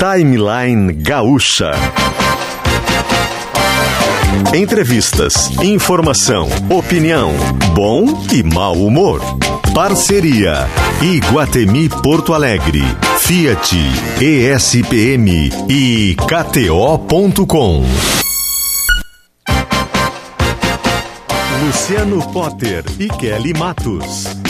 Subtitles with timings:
[0.00, 1.72] Timeline Gaúcha.
[4.54, 7.34] Entrevistas, informação, opinião,
[7.74, 9.20] bom e mau humor.
[9.74, 10.66] Parceria
[11.02, 12.82] Iguatemi Porto Alegre,
[13.18, 13.76] Fiat,
[14.22, 17.84] ESPM e KTO.com.
[21.62, 24.49] Luciano Potter e Kelly Matos.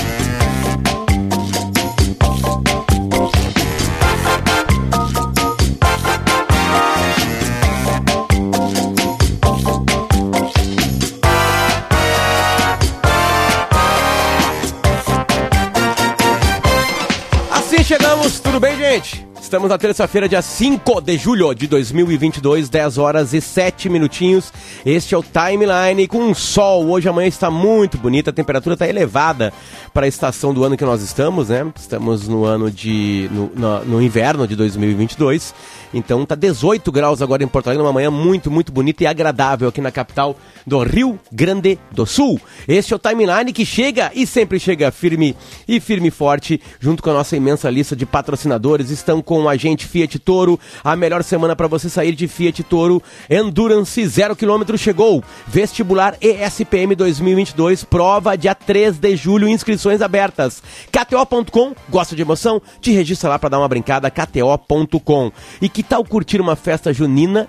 [18.21, 19.30] Chegamos, tudo bem, gente?
[19.51, 24.53] Estamos na terça-feira, dia 5 de julho de 2022, 10 horas e 7 minutinhos.
[24.87, 26.87] Este é o Timeline com sol.
[26.87, 29.53] Hoje amanhã está muito bonita, a temperatura está elevada
[29.93, 31.67] para a estação do ano que nós estamos, né?
[31.75, 33.29] Estamos no ano de.
[33.33, 35.53] no, no, no inverno de 2022.
[35.93, 39.69] Então tá 18 graus agora em Porto Alegre, uma manhã muito, muito bonita e agradável
[39.69, 42.41] aqui na capital do Rio Grande do Sul.
[42.69, 47.03] Este é o Timeline que chega e sempre chega firme e firme e forte, junto
[47.03, 48.91] com a nossa imensa lista de patrocinadores.
[48.91, 53.03] Estão com a gente Fiat Toro, a melhor semana para você sair de Fiat Toro.
[53.29, 55.23] Endurance 0 km chegou.
[55.47, 60.63] Vestibular ESPM 2022, prova dia 3 de julho, inscrições abertas.
[60.91, 62.61] KTO.com, gosta de emoção?
[62.81, 65.33] Te registra lá para dar uma brincada, KTO.com.
[65.61, 67.49] E que tal curtir uma festa junina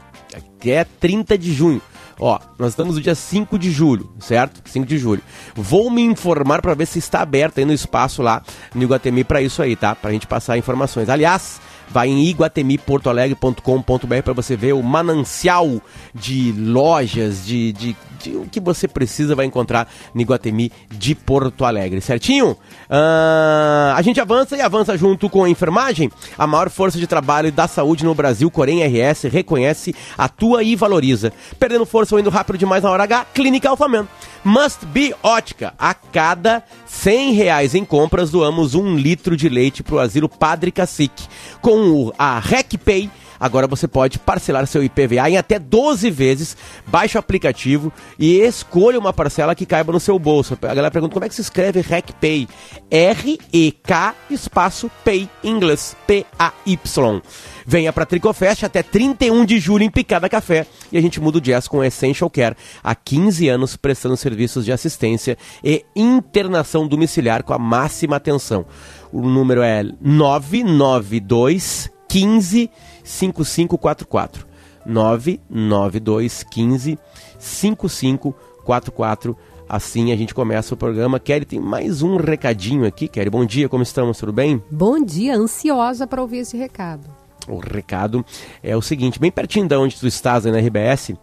[0.59, 1.81] que é 30 de junho?
[2.23, 4.61] Ó, nós estamos no dia 5 de julho, certo?
[4.63, 5.23] 5 de julho.
[5.55, 8.43] Vou me informar para ver se está aberto aí no espaço lá
[8.75, 9.95] no Iguatemi para isso aí, tá?
[9.95, 11.09] Pra gente passar informações.
[11.09, 11.59] Aliás,
[11.89, 15.81] vai em iguatemiportoalegre.com.br para você ver o manancial
[16.13, 21.65] de lojas, de, de, de, o que você precisa vai encontrar no Iguatemi de Porto
[21.65, 22.51] Alegre, certinho?
[22.51, 27.51] Uh, a gente avança e avança junto com a enfermagem, a maior força de trabalho
[27.51, 31.33] da saúde no Brasil, Corém RS, reconhece, atua e valoriza.
[31.59, 34.07] Perdendo força ou indo rápido demais na hora H, Clínica Alfaman.
[34.43, 35.73] Must Be Ótica.
[35.77, 40.71] A cada 100 reais em compras, doamos um litro de leite para o asilo Padre
[40.71, 41.27] Cacique.
[41.61, 43.09] Com o, a RecPay,
[43.39, 46.55] agora você pode parcelar seu IPVA em até 12 vezes.
[46.87, 50.57] Baixe o aplicativo e escolha uma parcela que caiba no seu bolso.
[50.61, 52.47] A galera pergunta como é que se escreve RecPay.
[52.89, 55.95] R-E-K espaço Pay em inglês.
[56.05, 57.21] P-A-Y.
[57.65, 61.41] Venha para Tricofest até 31 de julho em Picada Café e a gente muda o
[61.41, 67.53] jazz com Essential Care há 15 anos prestando serviços de assistência e internação domiciliar com
[67.53, 68.65] a máxima atenção.
[69.11, 72.69] O número é 992 15
[73.03, 74.47] 5544.
[74.85, 76.97] 992 15
[77.37, 79.37] 5544.
[79.67, 81.19] Assim a gente começa o programa.
[81.19, 83.07] Kelly tem mais um recadinho aqui.
[83.07, 84.17] Kelly, bom dia, como estamos?
[84.17, 84.61] Tudo bem?
[84.69, 87.07] Bom dia, ansiosa para ouvir esse recado.
[87.47, 88.25] O recado
[88.61, 91.13] é o seguinte, bem pertinho de onde tu estás aí na RBS,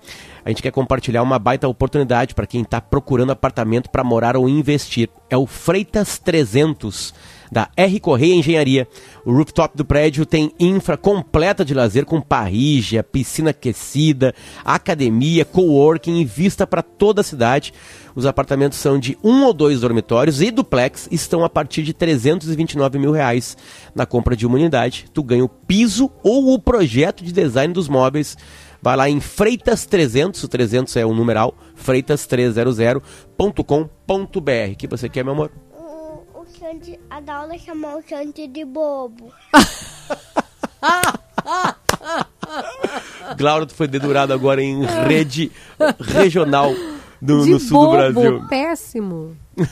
[0.49, 4.49] a gente quer compartilhar uma baita oportunidade para quem está procurando apartamento para morar ou
[4.49, 5.11] investir.
[5.29, 7.13] É o Freitas 300
[7.53, 8.89] da R Correia Engenharia.
[9.27, 16.19] O rooftop do prédio tem infra completa de lazer com parrígia, piscina aquecida, academia, coworking
[16.19, 17.75] e vista para toda a cidade.
[18.15, 22.99] Os apartamentos são de um ou dois dormitórios e duplex estão a partir de 329
[22.99, 23.55] mil reais.
[23.95, 27.87] Na compra de uma unidade, tu ganha o piso ou o projeto de design dos
[27.87, 28.35] móveis.
[28.81, 34.73] Vai lá em Freitas 300, o 300 é o numeral, freitas300.com.br.
[34.73, 35.51] O que você quer, meu amor?
[35.73, 39.33] O, o Xande, a Daula chamou o Xande de bobo.
[43.37, 45.51] Glaucio foi dedurado agora em rede
[46.01, 46.73] regional
[47.21, 48.47] do, De no sul bobo, do Brasil.
[48.49, 49.37] péssimo.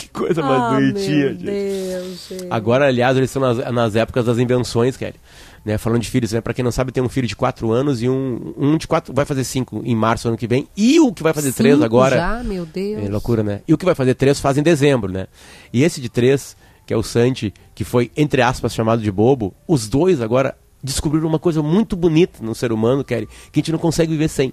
[0.00, 1.44] Que coisa mais ah, bonitinha, meu gente.
[1.44, 2.46] Deus, gente.
[2.48, 5.20] Agora, aliás, eles estão nas, nas épocas das invenções, Kelly.
[5.62, 6.40] Né, falando de filhos, né?
[6.40, 9.12] Pra quem não sabe, tem um filho de 4 anos e um, um de 4
[9.12, 10.66] vai fazer 5 em março ano que vem.
[10.74, 12.16] E o que vai fazer 3 Cinco agora.
[12.16, 13.04] Já, meu Deus.
[13.04, 13.60] É loucura, né?
[13.68, 15.26] E o que vai fazer 3 faz em dezembro, né?
[15.70, 16.56] E esse de 3,
[16.86, 21.28] que é o Santi, que foi, entre aspas, chamado de bobo, os dois agora descobriram
[21.28, 24.52] uma coisa muito bonita no ser humano, Kelly, que a gente não consegue viver sem.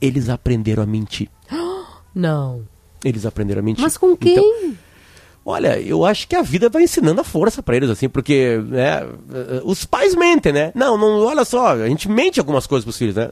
[0.00, 1.28] Eles aprenderam a mentir.
[2.14, 2.66] Não.
[3.04, 3.82] Eles aprenderam a mentir.
[3.82, 4.32] Mas com quem?
[4.32, 4.74] Então,
[5.44, 9.00] olha, eu acho que a vida vai ensinando a força pra eles, assim, porque né,
[9.64, 10.72] os pais mentem, né?
[10.74, 13.30] Não, não, olha só, a gente mente algumas coisas pros filhos, né?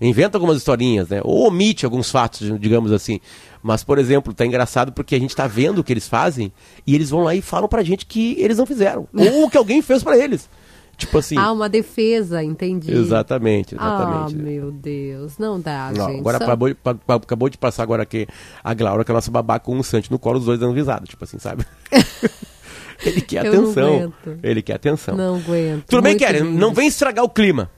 [0.00, 1.20] Inventa algumas historinhas, né?
[1.24, 3.18] Ou omite alguns fatos, digamos assim.
[3.62, 6.52] Mas, por exemplo, tá engraçado porque a gente tá vendo o que eles fazem
[6.86, 9.08] e eles vão lá e falam pra gente que eles não fizeram.
[9.14, 10.48] ou que alguém fez pra eles.
[10.96, 11.36] Tipo assim.
[11.36, 12.90] Ah, uma defesa, entendi.
[12.92, 14.34] Exatamente, Ah, exatamente.
[14.36, 15.36] meu Deus.
[15.38, 16.20] Não dá, Não, gente.
[16.20, 16.76] agora Só- acabou, de,
[17.06, 18.26] acabou passar agora aqui
[18.64, 20.72] a Glaura, que é a nossa babá com o Santi no colo, os dois dando
[20.74, 21.64] risada, tipo assim, sabe?
[23.04, 23.94] Ele quer Eu não atenção.
[23.96, 24.38] aguento.
[24.42, 25.14] Ele quer atenção.
[25.16, 25.84] Não aguento.
[25.86, 26.50] Tudo bem, lindo.
[26.58, 27.70] Não vem estragar o clima.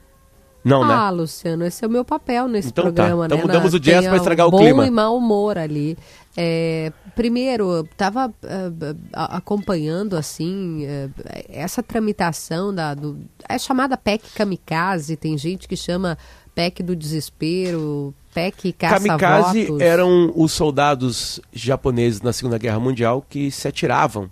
[0.63, 0.93] Não, né?
[0.93, 2.91] Ah, Luciano, esse é o meu papel nesse Então tá.
[2.91, 3.43] programa, Então né?
[3.43, 4.85] mudamos Na- o jazz pra estragar o bom clima.
[4.85, 5.97] e mau humor ali.
[6.35, 11.09] É, primeiro, eu tava eh, acompanhando, assim, eh,
[11.49, 12.93] essa tramitação da...
[12.93, 13.17] Do,
[13.47, 16.17] é chamada PEC Kamikaze, tem gente que chama
[16.55, 19.81] PEC do desespero, PEC Kamikaze caça-votos.
[19.81, 24.29] eram os soldados japoneses na Segunda Guerra Mundial que se atiravam,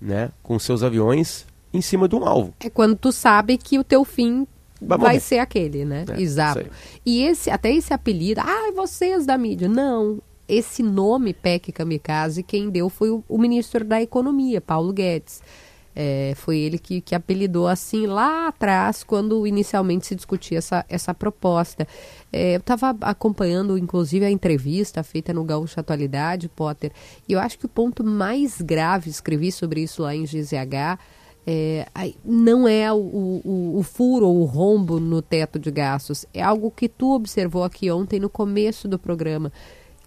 [0.00, 2.52] né, com seus aviões em cima de um alvo.
[2.60, 4.46] É quando tu sabe que o teu fim
[4.86, 6.04] Vai vai, ser aquele, né?
[6.08, 6.60] É, Exato.
[6.60, 6.70] isso
[7.04, 9.68] E esse, até esse apelido, ah, vocês da mídia.
[9.68, 10.20] Não.
[10.48, 15.40] Esse nome PEC Kamikaze, quem deu foi o, o ministro da Economia, Paulo Guedes.
[15.94, 21.12] É, foi ele que, que apelidou assim lá atrás, quando inicialmente se discutia essa, essa
[21.12, 21.86] proposta.
[22.32, 26.92] É, eu estava acompanhando, inclusive, a entrevista feita no Gaúcho Atualidade, Potter,
[27.28, 30.98] e eu acho que o ponto mais grave, escrevi sobre isso lá em GZH,
[31.46, 31.86] é,
[32.24, 36.70] não é o, o, o furo ou o rombo no teto de gastos, é algo
[36.70, 39.52] que tu observou aqui ontem no começo do programa,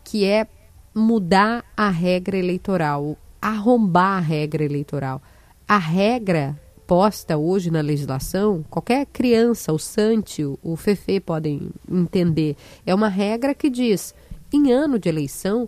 [0.03, 0.47] que é
[0.93, 5.21] mudar a regra eleitoral, arrombar a regra eleitoral.
[5.67, 12.55] A regra posta hoje na legislação, qualquer criança, o Sante, o o Fefe podem entender,
[12.85, 14.13] é uma regra que diz,
[14.53, 15.67] em ano de eleição,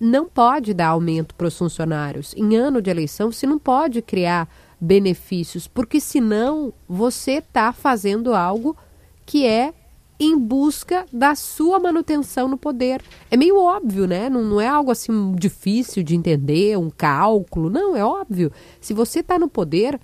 [0.00, 2.34] não pode dar aumento para os funcionários.
[2.36, 4.48] Em ano de eleição, você não pode criar
[4.80, 8.76] benefícios, porque senão você está fazendo algo
[9.24, 9.72] que é
[10.18, 13.02] em busca da sua manutenção no poder.
[13.30, 14.28] É meio óbvio, né?
[14.30, 17.68] Não, não é algo assim difícil de entender, um cálculo.
[17.68, 18.52] Não, é óbvio.
[18.80, 20.00] Se você está no poder,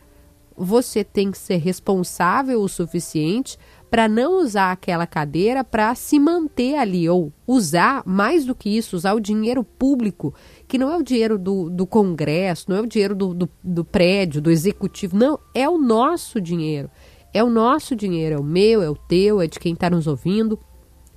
[0.57, 3.59] você tem que ser responsável o suficiente
[3.91, 8.95] para não usar aquela cadeira para se manter ali, ou usar, mais do que isso,
[8.95, 10.33] usar o dinheiro público,
[10.71, 13.85] que não é o dinheiro do, do Congresso, não é o dinheiro do, do, do
[13.85, 16.89] prédio, do executivo, não, é o nosso dinheiro.
[17.35, 20.07] É o nosso dinheiro, é o meu, é o teu, é de quem está nos
[20.07, 20.57] ouvindo.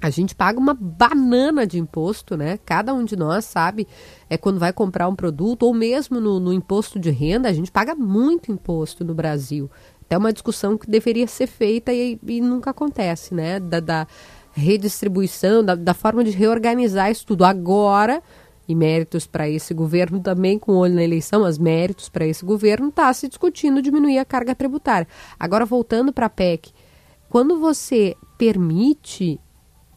[0.02, 2.58] A gente paga uma banana de imposto, né?
[2.66, 3.88] Cada um de nós sabe,
[4.28, 7.72] é quando vai comprar um produto, ou mesmo no, no imposto de renda, a gente
[7.72, 9.70] paga muito imposto no Brasil.
[10.02, 13.60] Até uma discussão que deveria ser feita e, e nunca acontece, né?
[13.60, 14.08] Da, da
[14.52, 17.46] redistribuição, da, da forma de reorganizar isso tudo.
[17.46, 18.22] Agora,
[18.68, 22.90] e méritos para esse governo também, com olho na eleição, mas méritos para esse governo,
[22.90, 25.08] está se discutindo diminuir a carga tributária.
[25.40, 26.72] Agora, voltando para a PEC,
[27.30, 29.40] quando você permite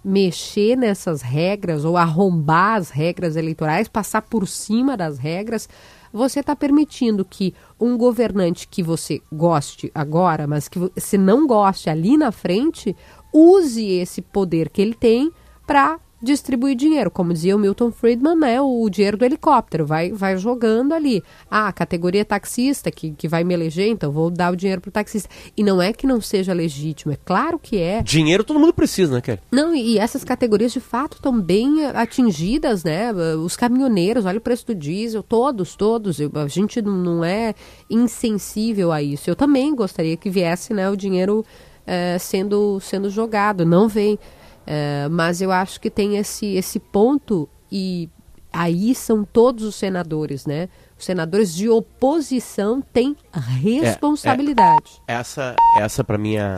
[0.04, 5.68] mexer nessas regras ou arrombar as regras eleitorais, passar por cima das regras,
[6.12, 11.90] você está permitindo que um governante que você goste agora, mas que você não goste
[11.90, 12.96] ali na frente,
[13.32, 15.30] use esse poder que ele tem
[15.66, 20.36] para distribuir dinheiro, como dizia o Milton Friedman, né, o dinheiro do helicóptero, vai, vai
[20.38, 21.22] jogando ali.
[21.50, 24.90] Ah, a categoria taxista, que, que vai me eleger, então vou dar o dinheiro pro
[24.90, 25.28] taxista.
[25.56, 28.02] E não é que não seja legítimo, é claro que é.
[28.02, 29.40] Dinheiro todo mundo precisa, né, Kelly?
[29.52, 33.12] Não, e essas categorias de fato estão bem atingidas, né?
[33.12, 36.18] Os caminhoneiros, olha o preço do diesel, todos, todos.
[36.18, 37.54] Eu- a gente não- é
[37.90, 39.28] insensível a isso.
[39.28, 41.44] Eu também gostaria que viesse né, o dinheiro
[41.86, 44.18] eh, sendo, sendo jogado, não vem.
[44.66, 48.08] Eh, mas eu acho que tem esse, esse ponto e
[48.52, 50.68] aí são todos os senadores, né?
[50.98, 53.16] Os senadores de oposição têm
[53.62, 55.02] responsabilidade.
[55.06, 56.56] Essa, essa para mim é,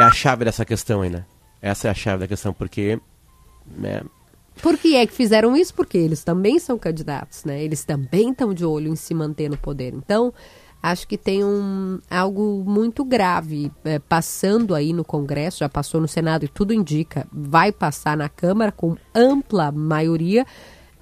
[0.00, 1.24] é a chave dessa questão aí, né?
[1.62, 2.98] Essa é a chave da questão, porque
[3.66, 4.02] né,
[4.60, 5.72] Por que é que fizeram isso?
[5.74, 7.62] Porque eles também são candidatos, né?
[7.62, 9.94] Eles também estão de olho em se manter no poder.
[9.94, 10.34] Então,
[10.82, 16.08] acho que tem um, algo muito grave é, passando aí no Congresso, já passou no
[16.08, 20.46] Senado e tudo indica, vai passar na Câmara com ampla maioria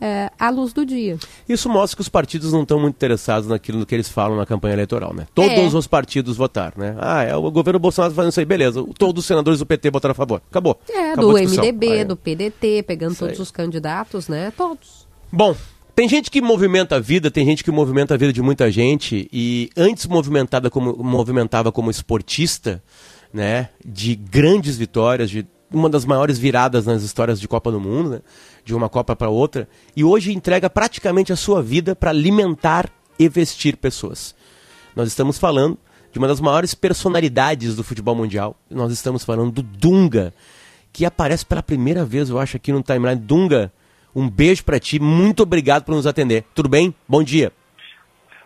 [0.00, 1.18] é, à luz do dia.
[1.49, 4.75] Isso mostra que os partidos não estão muito interessados naquilo que eles falam na campanha
[4.75, 5.26] eleitoral, né?
[5.35, 5.76] Todos É.
[5.76, 6.97] os partidos votaram, né?
[7.00, 8.85] Ah, é o governo Bolsonaro tá fazendo isso aí, beleza.
[8.97, 10.40] Todos os senadores do PT votaram a favor.
[10.49, 10.78] Acabou.
[10.88, 11.38] É, Acabou do.
[11.38, 13.42] MDB, do PDT, pegando Isso todos aí.
[13.42, 14.52] os candidatos, né?
[14.56, 15.08] Todos.
[15.32, 15.56] Bom,
[15.99, 19.28] tem gente que movimenta a vida, tem gente que movimenta a vida de muita gente
[19.33, 22.81] e antes movimentada como movimentava como esportista,
[23.35, 28.11] né, de grandes vitórias, de uma das maiores viradas nas histórias de Copa do Mundo,
[28.11, 28.21] né,
[28.64, 32.88] de uma Copa para outra, e hoje entrega praticamente a sua vida para alimentar
[33.19, 34.37] e vestir pessoas.
[34.95, 35.76] Nós estamos falando
[36.12, 38.55] de uma das maiores personalidades do futebol mundial.
[38.71, 40.33] Nós estamos falando do Dunga,
[40.93, 43.21] que aparece pela primeira vez, eu acho, aqui no timeline.
[43.21, 43.73] Dunga,
[44.18, 46.44] um beijo pra ti, muito obrigado por nos atender.
[46.54, 46.94] Tudo bem?
[47.08, 47.52] Bom dia.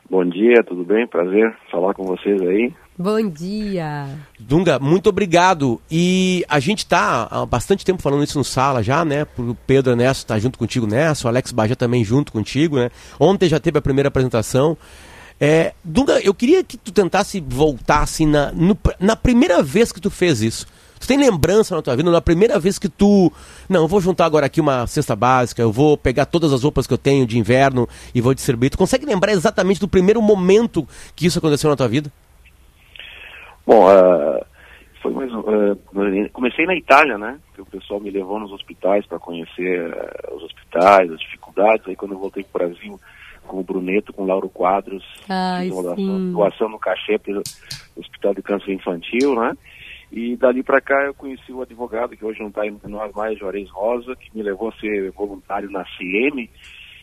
[0.09, 1.07] Bom dia, tudo bem?
[1.07, 2.73] Prazer falar com vocês aí.
[2.99, 4.07] Bom dia.
[4.39, 5.81] Dunga, muito obrigado.
[5.91, 9.27] E a gente tá há bastante tempo falando isso no sala já, né?
[9.39, 12.91] O Pedro Ernesto tá junto contigo nessa, o Alex Bajé também junto contigo, né?
[13.19, 14.77] Ontem já teve a primeira apresentação.
[15.41, 20.01] É, Dunga, eu queria que tu tentasse voltar assim na, no, na primeira vez que
[20.01, 20.67] tu fez isso.
[21.03, 23.33] Tu tem lembrança na tua vida, na primeira vez que tu.
[23.69, 26.87] Não, eu vou juntar agora aqui uma cesta básica, eu vou pegar todas as roupas
[26.87, 28.71] que eu tenho de inverno e vou distribuir.
[28.71, 32.09] Tu consegue lembrar exatamente do primeiro momento que isso aconteceu na tua vida?
[33.67, 34.45] Bom, uh,
[35.03, 35.33] foi mais.
[35.33, 35.77] Uh,
[36.33, 37.37] comecei na Itália, né?
[37.53, 41.89] Que o pessoal me levou nos hospitais para conhecer uh, os hospitais, as dificuldades.
[41.89, 43.01] Aí quando eu voltei para o Brasil
[43.49, 47.43] com o Bruneto, com o Lauro Quadros, Ai, doação, doação no cachê pelo
[47.97, 49.57] Hospital de Câncer Infantil, né?
[50.13, 53.39] E dali para cá eu conheci o advogado, que hoje não está entre nós mais,
[53.39, 56.51] Juarez Rosa, que me levou a ser voluntário na CM.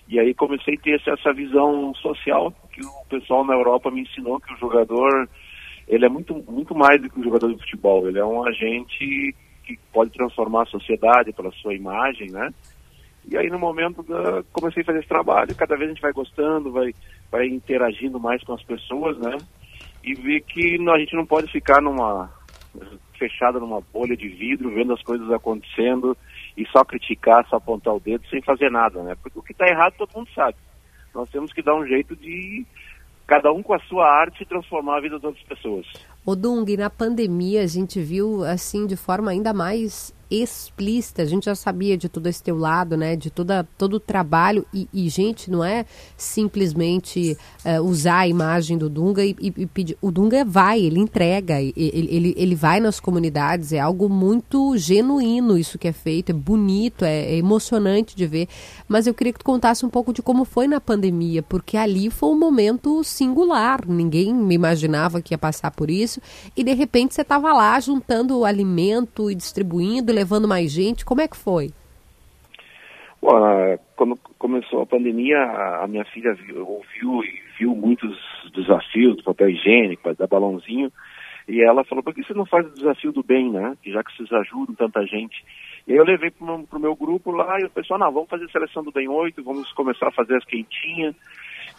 [0.07, 4.39] E aí comecei a ter essa visão social que o pessoal na Europa me ensinou
[4.39, 5.27] que o jogador
[5.87, 8.07] ele é muito, muito mais do que um jogador de futebol.
[8.07, 12.53] Ele é um agente que pode transformar a sociedade pela sua imagem, né?
[13.27, 16.13] E aí no momento da, comecei a fazer esse trabalho, cada vez a gente vai
[16.13, 16.93] gostando, vai,
[17.31, 19.35] vai interagindo mais com as pessoas, né?
[20.03, 22.38] E vi que a gente não pode ficar numa
[23.17, 26.15] fechada numa bolha de vidro, vendo as coisas acontecendo
[26.55, 29.15] e só criticar, só apontar o dedo sem fazer nada, né?
[29.21, 30.55] Porque o que está errado todo mundo sabe.
[31.13, 32.65] Nós temos que dar um jeito de
[33.27, 35.85] cada um com a sua arte transformar a vida das outras pessoas.
[36.25, 41.23] O Dung, na pandemia a gente viu assim de forma ainda mais explícita.
[41.23, 43.15] A gente já sabia de todo esse teu lado, né?
[43.15, 44.65] De toda, todo o trabalho.
[44.73, 49.65] E, e gente, não é simplesmente uh, usar a imagem do Dunga e, e, e,
[49.65, 49.97] pedir.
[50.01, 53.73] O Dunga vai, ele entrega, ele, ele, ele vai nas comunidades.
[53.73, 56.29] É algo muito genuíno isso que é feito.
[56.29, 58.47] É bonito, é, é emocionante de ver.
[58.87, 62.09] Mas eu queria que tu contasse um pouco de como foi na pandemia, porque ali
[62.09, 63.87] foi um momento singular.
[63.87, 66.21] Ninguém me imaginava que ia passar por isso.
[66.55, 71.05] E de repente você estava lá juntando alimento e distribuindo, levando mais gente?
[71.05, 71.71] Como é que foi?
[73.21, 73.37] Bom,
[73.95, 75.37] quando começou a pandemia,
[75.81, 78.17] a minha filha viu, ouviu e viu muitos
[78.53, 80.91] desafios do papel higiênico, da balãozinho,
[81.47, 83.75] e ela falou, por que você não faz o desafio do bem, né?
[83.85, 85.43] Já que vocês ajudam tanta gente.
[85.87, 88.45] E aí eu levei para o meu grupo lá e o pessoal, não, vamos fazer
[88.45, 91.15] a seleção do bem 8, vamos começar a fazer as quentinhas.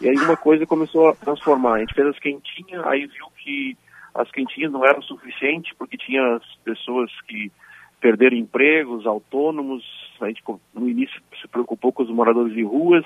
[0.01, 1.75] E aí uma coisa começou a transformar.
[1.75, 3.77] A gente fez as quentinhas, aí viu que
[4.13, 7.51] as quentinhas não eram suficientes, porque tinha as pessoas que
[8.01, 9.83] perderam empregos, autônomos,
[10.19, 10.43] a gente
[10.73, 13.05] no início se preocupou com os moradores de ruas,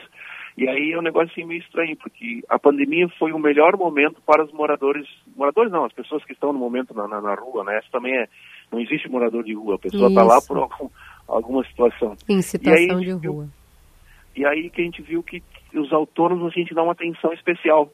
[0.58, 4.22] e aí é um negócio assim meio estranho, porque a pandemia foi o melhor momento
[4.26, 7.66] para os moradores, moradores não, as pessoas que estão no momento na, na, na rua,
[7.66, 7.78] né?
[7.78, 8.28] Essa também é,
[8.72, 10.90] não existe morador de rua, a pessoa está lá por algum,
[11.28, 12.16] alguma situação.
[12.30, 13.50] Em situação de viu, rua.
[14.34, 17.92] E aí que a gente viu que os autônomos a gente dá uma atenção especial.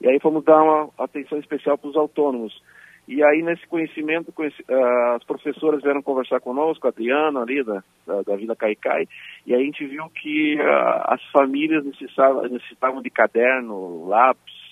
[0.00, 2.62] E aí fomos dar uma atenção especial para os autônomos.
[3.08, 7.82] E aí, nesse conhecimento, conheci, uh, as professoras vieram conversar conosco, a Adriana ali da,
[8.04, 9.06] da, da Vila Caicai,
[9.46, 14.66] e aí a gente viu que uh, as famílias necessitavam, necessitavam de caderno, lápis,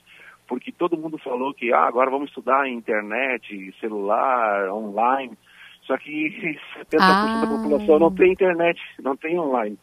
[0.48, 5.36] porque todo mundo falou que ah, agora vamos estudar em internet, celular, online.
[5.82, 6.58] Só que
[6.92, 7.40] 70% ah.
[7.42, 9.78] da população não tem internet, não tem online.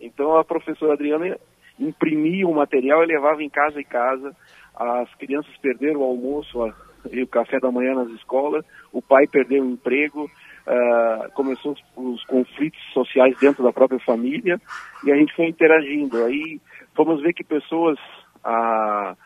[0.00, 1.38] Então a professora Adriana
[1.78, 4.34] imprimia o material e levava em casa em casa.
[4.74, 6.72] As crianças perderam o almoço,
[7.10, 11.82] e o café da manhã nas escolas, o pai perdeu o emprego, uh, começou os,
[11.96, 14.60] os, conflitos sociais dentro da própria família
[15.04, 16.24] e a gente foi interagindo.
[16.24, 16.60] Aí
[16.94, 17.98] fomos ver que pessoas
[18.44, 19.16] a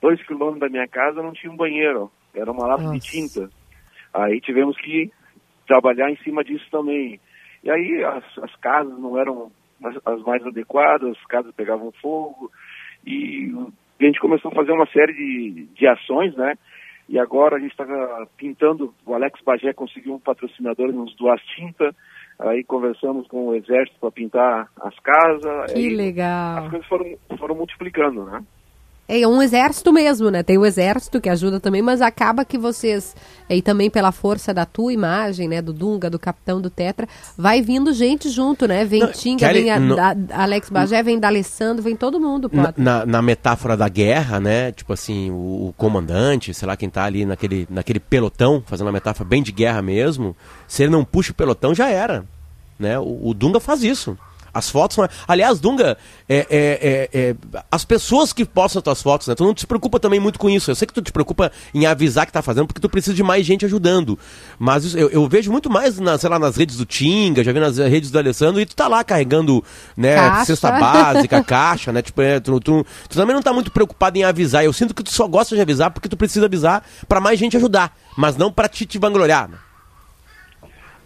[0.00, 3.48] dois quilômetros da minha casa não tinham banheiro, era uma lata de tinta.
[4.12, 5.10] Aí tivemos que
[5.66, 7.20] trabalhar em cima disso também.
[7.62, 9.50] E aí as, as casas não eram
[9.82, 12.50] as, as mais adequadas, as casas pegavam fogo
[13.06, 13.52] e
[14.00, 16.54] a gente começou a fazer uma série de, de ações, né?
[17.08, 17.84] E agora a gente está
[18.36, 21.94] pintando, o Alex Bagé conseguiu um patrocinador nos doar tinta,
[22.38, 25.72] aí conversamos com o exército para pintar as casas.
[25.72, 26.64] Que legal.
[26.64, 28.42] As coisas foram, foram multiplicando, né?
[29.06, 30.42] É um exército mesmo, né?
[30.42, 33.14] Tem o exército que ajuda também, mas acaba que vocês,
[33.50, 35.60] e também pela força da tua imagem, né?
[35.60, 37.06] Do Dunga, do Capitão, do Tetra,
[37.36, 38.82] vai vindo gente junto, né?
[38.82, 42.50] Vem não, Tinga, Kelly, vem a, a, Alex Bagé, vem D'Alessandro, vem todo mundo.
[42.50, 44.72] Na, na, na, metáfora da guerra, né?
[44.72, 48.92] Tipo assim, o, o, comandante, sei lá quem tá ali naquele, naquele pelotão, fazendo uma
[48.92, 50.34] metáfora bem de guerra mesmo,
[50.66, 52.24] se ele não puxa o pelotão, já era.
[52.78, 52.98] Né?
[52.98, 54.16] O, o Dunga faz isso.
[54.54, 55.08] As fotos são.
[55.26, 57.36] Aliás, Dunga, é, é, é, é,
[57.70, 59.34] as pessoas que postam as tuas fotos, né?
[59.34, 60.70] Tu não te preocupa também muito com isso.
[60.70, 63.22] Eu sei que tu te preocupa em avisar que tá fazendo, porque tu precisa de
[63.22, 64.16] mais gente ajudando.
[64.56, 67.52] Mas isso, eu, eu, vejo muito mais, na, sei lá, nas redes do Tinga, já
[67.52, 69.64] vi nas redes do Alessandro, e tu tá lá carregando,
[69.96, 70.44] né, caixa.
[70.44, 72.00] cesta básica, caixa, né?
[72.00, 74.64] Tipo, é, tu, tu, tu, também não tá muito preocupado em avisar.
[74.64, 77.56] Eu sinto que tu só gosta de avisar porque tu precisa avisar para mais gente
[77.56, 79.48] ajudar, mas não para te, te vangloriar.
[79.48, 79.56] Né?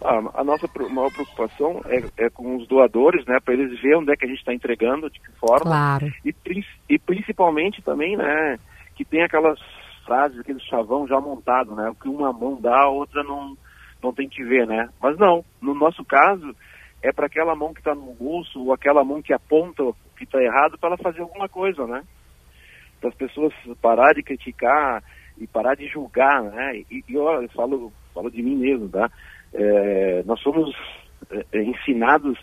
[0.01, 4.15] A nossa maior preocupação é, é, com os doadores, né, para eles verem onde é
[4.15, 5.65] que a gente está entregando, de que forma.
[5.65, 6.07] Claro.
[6.23, 6.33] E,
[6.89, 8.57] e principalmente também, né,
[8.95, 9.59] que tem aquelas
[10.05, 11.89] frases, aquele chavão já montado, né?
[11.89, 13.55] O que uma mão dá, a outra não,
[14.01, 14.89] não tem que ver, né?
[14.99, 16.55] Mas não, no nosso caso,
[17.03, 20.23] é para aquela mão que está no bolso, ou aquela mão que aponta o que
[20.23, 22.01] está errado, para ela fazer alguma coisa, né?
[22.99, 25.03] Para as pessoas parar de criticar
[25.37, 26.77] e parar de julgar, né?
[26.89, 29.09] E, e olha, eu falo, falo de mim mesmo, tá?
[29.53, 30.75] É, nós somos
[31.31, 32.37] é, ensinados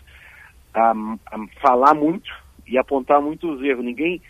[0.73, 2.29] a, a falar muito
[2.67, 3.83] e apontar muitos erros.
[3.83, 4.21] Ninguém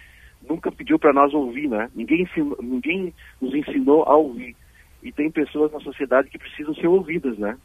[0.47, 1.89] nunca pediu para nós ouvir, né?
[1.95, 4.55] Ninguém, ensinou, ninguém nos ensinou a ouvir.
[5.03, 7.57] E tem pessoas na sociedade que precisam ser ouvidas, né?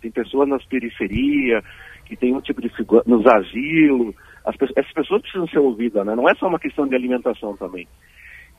[0.00, 1.64] Tem pessoas nas periferias,
[2.04, 4.14] que tem um tipo de figura, nos asilos.
[4.44, 6.14] As, essas pessoas precisam ser ouvidas, né?
[6.14, 7.86] Não é só uma questão de alimentação também.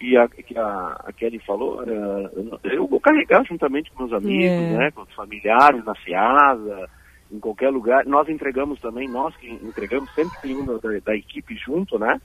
[0.02, 4.46] E a, que a, a Kelly falou, uh, eu vou carregar juntamente com meus amigos,
[4.46, 4.78] é.
[4.78, 4.92] né?
[4.92, 6.90] Com os familiares, na Seasa,
[7.32, 8.06] em qualquer lugar.
[8.06, 12.20] Nós entregamos também, nós que entregamos, sempre tem um da, da equipe junto, né?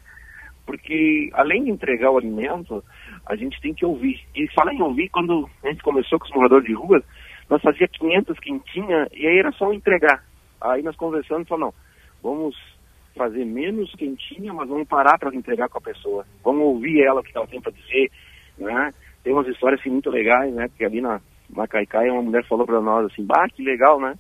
[0.65, 2.83] Porque além de entregar o alimento,
[3.27, 4.21] a gente tem que ouvir.
[4.35, 7.03] E falar em ouvir, quando a gente começou com os moradores de rua,
[7.51, 10.25] nós fazia 500 quentinhas e aí era só entregar.
[10.61, 11.75] Aí nós conversamos e falamos,
[12.23, 12.74] não, vamos
[13.15, 16.27] fazer menos quentinha, mas vamos parar para entregar com a pessoa.
[16.43, 18.11] Vamos ouvir ela o que ela tem para dizer,
[18.59, 18.93] né?
[19.23, 20.69] Tem umas histórias assim muito legais, né?
[20.69, 24.15] Porque ali na Macaicai uma mulher falou para nós assim, bah, que legal, né?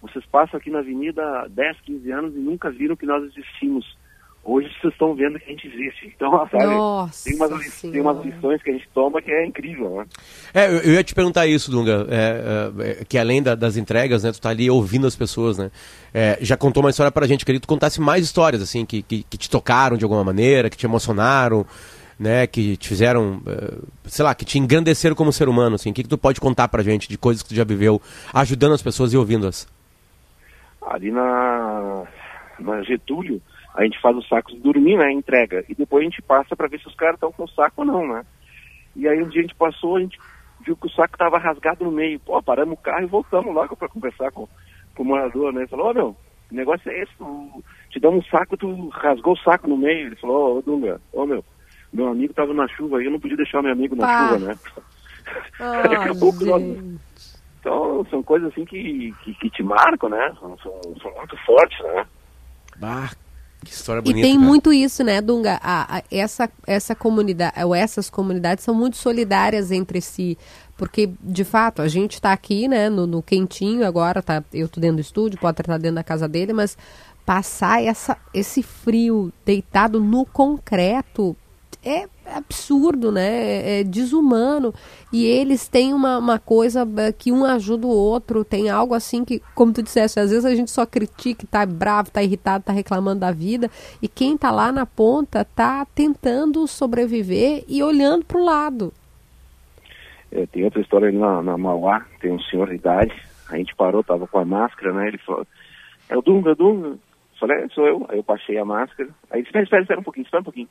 [0.00, 3.96] Vocês passam aqui na avenida há 10, 15 anos e nunca viram que nós existimos.
[4.44, 6.12] Hoje vocês estão vendo que a gente existe.
[6.14, 9.96] Então, sabe, Nossa tem, umas, tem umas lições que a gente toma que é incrível,
[9.96, 10.06] né?
[10.52, 14.24] É, eu, eu ia te perguntar isso, Dunga, é, é, que além da, das entregas,
[14.24, 15.70] né, tu tá ali ouvindo as pessoas, né?
[16.12, 19.02] É, já contou uma história pra gente, queria que tu contasse mais histórias, assim, que,
[19.02, 21.66] que, que, te tocaram de alguma maneira, que te emocionaram,
[22.18, 23.74] né, que te fizeram, é,
[24.04, 25.90] sei lá, que te engrandeceram como ser humano, assim.
[25.90, 28.00] O que, que tu pode contar pra gente de coisas que tu já viveu
[28.32, 29.66] ajudando as pessoas e ouvindo-as?
[30.86, 32.04] ali na,
[32.58, 33.40] na Getúlio,
[33.74, 36.80] a gente faz os sacos dormir, né, entrega, e depois a gente passa para ver
[36.80, 38.24] se os caras estão com o saco ou não, né.
[38.94, 40.18] E aí um dia a gente passou, a gente
[40.64, 42.18] viu que o saco estava rasgado no meio.
[42.20, 44.48] Pô, paramos o carro e voltamos lá para conversar com,
[44.94, 45.62] com o morador, né.
[45.62, 46.16] Ele falou, ó oh, meu,
[46.50, 50.06] o negócio é esse, tu, te dá um saco, tu rasgou o saco no meio.
[50.06, 51.44] Ele falou, ô oh, Dunga, ô oh, meu,
[51.92, 54.28] meu amigo estava na chuva aí, eu não podia deixar meu amigo na Pá.
[54.28, 54.58] chuva, né.
[55.58, 56.12] Oh,
[57.58, 60.34] Então, são coisas assim que, que, que te marcam, né?
[60.38, 62.06] São, são, são, muito fortes, né?
[62.76, 63.10] Bah,
[63.64, 64.26] que história bonita.
[64.26, 65.58] E tem muito isso, né, Dunga?
[65.62, 70.38] A, a, essa, essa comunidade, ou essas comunidades são muito solidárias entre si.
[70.76, 74.80] Porque, de fato, a gente está aqui, né, no, no, quentinho agora, tá, eu tô
[74.80, 76.76] dentro do estúdio, pode estar dentro da casa dele, mas
[77.24, 81.36] passar essa, esse frio deitado no concreto
[81.82, 83.28] é absurdo, né?
[83.28, 84.72] É, é desumano.
[85.12, 89.24] E eles têm uma, uma coisa é, que um ajuda o outro, tem algo assim
[89.24, 92.72] que, como tu disseste, às vezes a gente só critica, tá bravo, tá irritado, tá
[92.72, 93.70] reclamando da vida,
[94.02, 98.92] e quem tá lá na ponta tá tentando sobreviver e olhando para o lado.
[100.32, 103.14] É, tem outra história ali na, na Mauá, tem um senhor de idade,
[103.48, 105.08] a gente parou, tava com a máscara, né?
[105.08, 105.46] Ele falou,
[106.08, 106.98] é o Dunga, Dunga.
[107.38, 108.06] Falei, é, sou eu.
[108.08, 109.10] Aí eu baixei a máscara.
[109.30, 110.68] Aí ele disse, espera, espera, espera um pouquinho, espera um pouquinho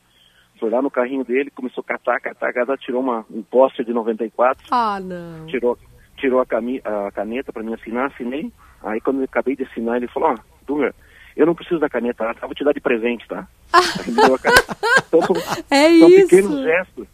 [0.60, 3.94] foi lá no carrinho dele, começou a catar, catar, catar, tirou uma, um poste de
[3.94, 4.68] 94.
[4.72, 5.46] Ah, não.
[5.48, 5.78] Tirou,
[6.18, 8.52] tirou a, cami, a caneta para mim assinar, assinei.
[8.82, 10.94] Aí quando eu acabei de assinar, ele falou, ó, oh, Dunga,
[11.36, 12.46] eu não preciso da caneta, tá?
[12.46, 13.48] vou te dar de presente, tá?
[15.08, 15.36] então são,
[15.70, 16.28] é são isso.
[16.28, 17.08] pequenos gestos.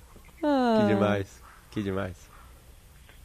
[0.44, 0.78] Ah.
[0.82, 2.30] Que demais, que demais.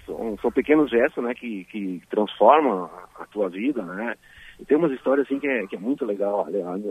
[0.07, 4.14] São, são pequenos gestos, né, que, que transformam a, a tua vida, né?
[4.61, 6.46] E tem umas histórias assim que é, que é muito legal.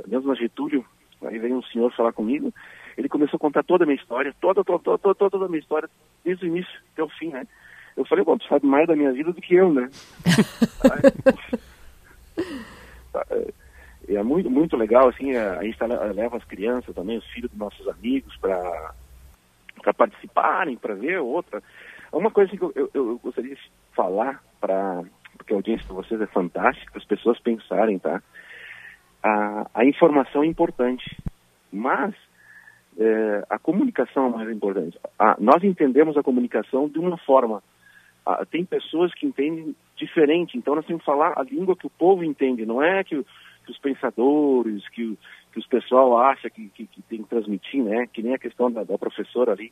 [0.07, 0.85] Mesmo na Getúlio,
[1.23, 2.53] aí vem um senhor falar comigo,
[2.97, 5.59] ele começou a contar toda a minha história, toda, toda, toda, toda, toda a minha
[5.59, 5.89] história,
[6.23, 7.45] desde o início até o fim, né?
[7.95, 9.89] Eu falei, bom, tu sabe mais da minha vida do que eu, né?
[13.29, 13.53] é,
[14.15, 17.51] é muito, muito legal, assim, a, a gente tá, leva as crianças também, os filhos
[17.51, 18.93] dos nossos amigos para
[19.81, 21.61] para participarem, para ver outra.
[22.11, 25.03] Uma coisa que eu, eu, eu gostaria de falar para
[25.37, 28.21] porque a audiência de vocês é fantástica, as pessoas pensarem, tá?
[29.21, 31.17] A, a informação é importante,
[31.71, 32.13] mas
[32.97, 34.99] é, a comunicação é mais importante.
[35.17, 37.63] Ah, nós entendemos a comunicação de uma forma.
[38.25, 41.91] Ah, tem pessoas que entendem diferente, então nós temos que falar a língua que o
[41.91, 43.23] povo entende, não é que,
[43.65, 45.17] que os pensadores, que,
[45.51, 48.07] que os pessoal acha que, que, que, tem que transmitir, né?
[48.11, 49.71] Que nem a questão da, da professora ali.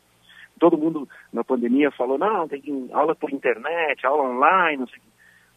[0.60, 5.00] Todo mundo na pandemia falou, não, tem que, aula por internet, aula online, não sei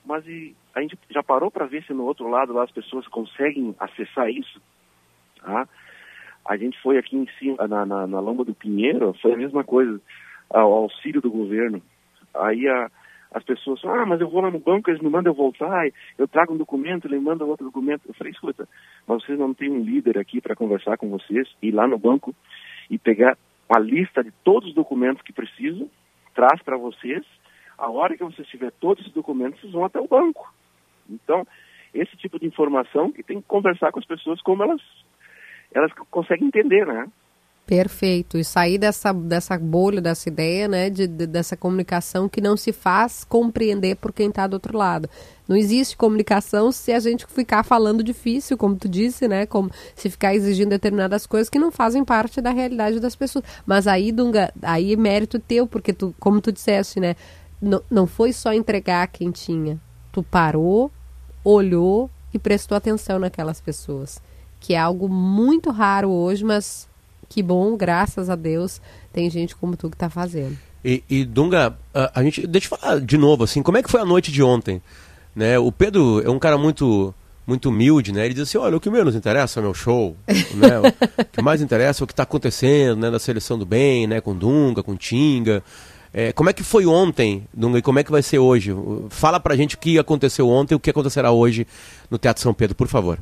[0.04, 3.06] Mas e, a gente já parou para ver se no outro lado lá as pessoas
[3.08, 4.62] conseguem acessar isso?
[5.40, 5.68] Tá?
[6.46, 9.64] A gente foi aqui em cima, na, na, na Lomba do Pinheiro, foi a mesma
[9.64, 10.00] coisa,
[10.50, 11.82] ao auxílio do governo.
[12.34, 12.90] Aí a,
[13.32, 15.88] as pessoas falam, ah, mas eu vou lá no banco, eles me mandam eu voltar,
[16.18, 18.02] eu trago um documento, ele manda outro documento.
[18.06, 18.68] Eu falei, escuta,
[19.06, 22.34] mas vocês não têm um líder aqui para conversar com vocês, ir lá no banco
[22.90, 23.36] e pegar
[23.68, 25.90] uma lista de todos os documentos que precisam,
[26.34, 27.24] traz para vocês.
[27.78, 30.52] A hora que vocês tiver todos esses documentos, vocês vão até o banco.
[31.10, 31.46] Então,
[31.92, 34.80] esse tipo de informação que tem que conversar com as pessoas como elas
[35.74, 37.06] elas conseguem entender, né?
[37.66, 38.36] Perfeito.
[38.36, 42.72] E sair dessa, dessa bolha, dessa ideia, né, de, de dessa comunicação que não se
[42.72, 45.08] faz compreender por quem está do outro lado.
[45.48, 49.46] Não existe comunicação se a gente ficar falando difícil, como tu disse, né?
[49.46, 53.44] Como se ficar exigindo determinadas coisas que não fazem parte da realidade das pessoas.
[53.66, 57.16] Mas aí, Dunga, aí é mérito teu, porque tu, como tu disseste, né?
[57.60, 59.80] Não, não foi só entregar quem tinha.
[60.12, 60.90] Tu parou,
[61.42, 64.20] olhou e prestou atenção naquelas pessoas.
[64.64, 66.88] Que é algo muito raro hoje, mas
[67.28, 68.80] que bom, graças a Deus,
[69.12, 70.56] tem gente como tu que está fazendo.
[70.82, 73.90] E, e Dunga, a, a, gente, deixa eu falar de novo, assim, como é que
[73.90, 74.80] foi a noite de ontem?
[75.36, 75.58] Né?
[75.58, 77.14] O Pedro é um cara muito
[77.46, 78.24] muito humilde, né?
[78.24, 80.16] Ele diz assim, olha, o que menos interessa é o meu show,
[80.56, 80.80] né?
[80.80, 83.10] O que mais interessa é o que está acontecendo, né?
[83.10, 84.22] Na seleção do bem, né?
[84.22, 85.62] Com Dunga, com Tinga.
[86.10, 88.74] É, como é que foi ontem, Dunga, e como é que vai ser hoje?
[89.10, 91.66] Fala pra gente o que aconteceu ontem e o que acontecerá hoje
[92.10, 93.18] no Teatro São Pedro, por favor.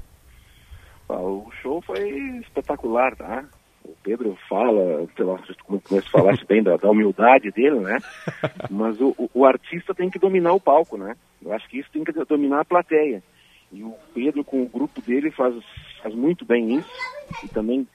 [1.21, 2.09] O show foi
[2.41, 3.45] espetacular, tá?
[3.85, 7.99] o Pedro fala, sei lá, como você falaste bem da, da, humildade dele, né?
[8.71, 11.17] Mas o, o, o, artista tem que dominar o palco, né?
[11.43, 13.23] Eu acho que isso tem que dominar a plateia.
[13.73, 15.55] E o Pedro, com o grupo dele, faz,
[16.03, 16.91] faz muito bem isso.
[17.43, 17.87] E também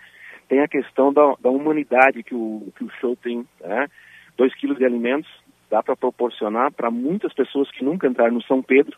[0.49, 3.87] tem a questão da, da humanidade que o, que o show tem, né?
[4.35, 5.29] Dois quilos de alimentos
[5.69, 8.97] dá para proporcionar para muitas pessoas que nunca entraram no São Pedro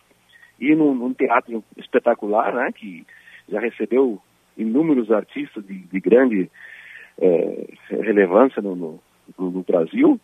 [0.59, 2.71] e num, num teatro espetacular, né?
[2.71, 3.05] Que
[3.49, 4.19] já recebeu
[4.57, 6.49] inúmeros artistas de, de grande
[7.19, 9.01] é, relevância no, no,
[9.37, 10.19] no, Brasil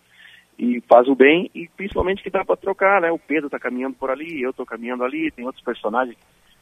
[0.58, 3.12] e faz o bem e principalmente que dá para trocar, né?
[3.12, 6.18] O Pedro está caminhando por ali, eu estou caminhando ali, tem outros personagens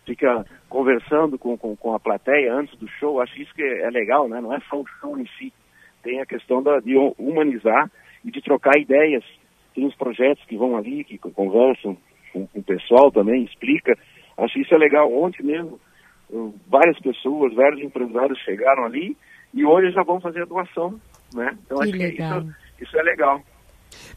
[0.06, 4.28] fica conversando com, com, com, a plateia antes do show, acho isso que é, legal,
[4.28, 4.42] né?
[4.42, 5.54] Não é só o show em si,
[6.02, 7.90] tem a questão da, de humanizar
[8.24, 9.24] e de trocar ideias.
[9.74, 11.98] Tem os projetos que vão ali, que conversam
[12.32, 13.98] com, com o pessoal também, explica.
[14.38, 15.12] Acho isso é legal.
[15.12, 15.80] Ontem mesmo,
[16.68, 19.16] várias pessoas, vários empresários chegaram ali
[19.54, 21.00] e hoje já vão fazer a doação,
[21.34, 21.56] né?
[21.66, 22.42] Então que acho legal.
[22.42, 23.42] que isso, isso é legal.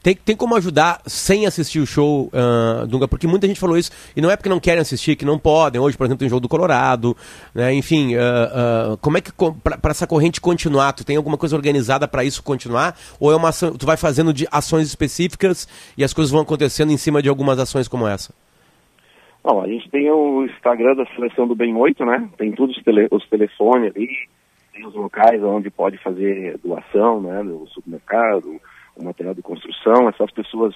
[0.02, 3.08] Tem, tem como ajudar sem assistir o show, uh, Dunga?
[3.08, 5.80] Porque muita gente falou isso, e não é porque não querem assistir, que não podem.
[5.80, 7.16] Hoje, por exemplo, tem jogo do Colorado,
[7.54, 7.74] né?
[7.74, 12.06] Enfim, uh, uh, como é que, para essa corrente continuar, tu tem alguma coisa organizada
[12.06, 12.96] para isso continuar?
[13.18, 16.92] Ou é uma ação, tu vai fazendo de ações específicas e as coisas vão acontecendo
[16.92, 18.32] em cima de algumas ações como essa?
[19.46, 22.28] Bom, a gente tem o Instagram da Seleção do Bem 8, né?
[22.36, 24.08] Tem todos os, tele, os telefones ali,
[24.72, 27.44] tem os locais onde pode fazer doação, né?
[27.44, 28.60] No supermercado,
[28.96, 30.74] o material de construção, é só as pessoas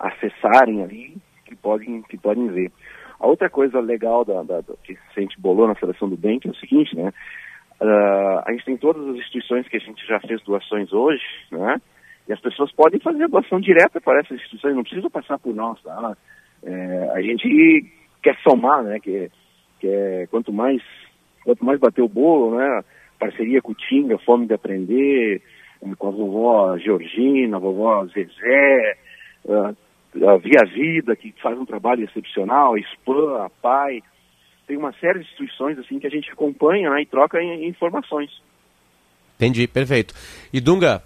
[0.00, 2.72] acessarem ali que podem, que podem ver.
[3.20, 6.40] A outra coisa legal da, da, da que a gente bolou na Seleção do Bem,
[6.40, 7.12] que é o seguinte, né?
[7.80, 11.80] Uh, a gente tem todas as instituições que a gente já fez doações hoje, né?
[12.26, 15.80] E as pessoas podem fazer doação direta para essas instituições, não precisa passar por nós,
[15.84, 16.16] tá?
[16.64, 18.98] É, a gente quer somar, né?
[19.00, 19.30] Que,
[19.80, 20.82] que é, quanto mais
[21.44, 22.82] quanto mais bater o bolo, né?
[23.22, 25.40] parceria com o Tinga, Fome de Aprender,
[25.80, 28.96] eh, com a vovó Georgina, a vovó Zezé,
[29.48, 34.02] a Via Vida, que faz um trabalho excepcional, a SPAM, a PAI.
[34.66, 38.30] Tem uma série de instituições assim que a gente acompanha né, e troca informações.
[39.36, 40.14] Entendi, perfeito.
[40.52, 41.02] E Dunga,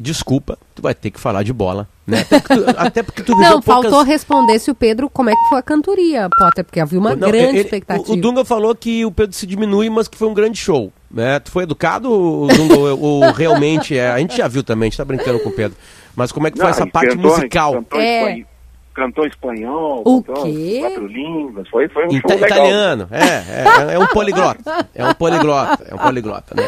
[0.00, 2.26] desculpa, tu vai ter que falar de bola, né?
[2.26, 4.08] Até porque tu, até porque tu Não, faltou poucas...
[4.08, 7.28] responder se o Pedro, como é que foi a cantoria, Potter, porque havia uma Não,
[7.28, 8.10] grande ele, expectativa.
[8.10, 10.90] O, o, Dunga falou que o Pedro se diminui, mas que foi um grande show,
[11.10, 11.38] né?
[11.38, 14.10] Tu foi educado, Dunga, ou, ou, realmente é?
[14.10, 15.76] A gente já viu também, a gente tá brincando com o Pedro.
[16.16, 17.72] Mas como é que foi Não, essa parte cantou, musical?
[17.74, 18.44] Cantou é
[19.00, 20.78] cantou espanhol, o cantou quê?
[20.80, 22.58] quatro línguas, foi, foi um Ita show legal.
[22.58, 26.62] Italiano, é, é, é, um poliglota, é um poliglota, é um poliglota, né?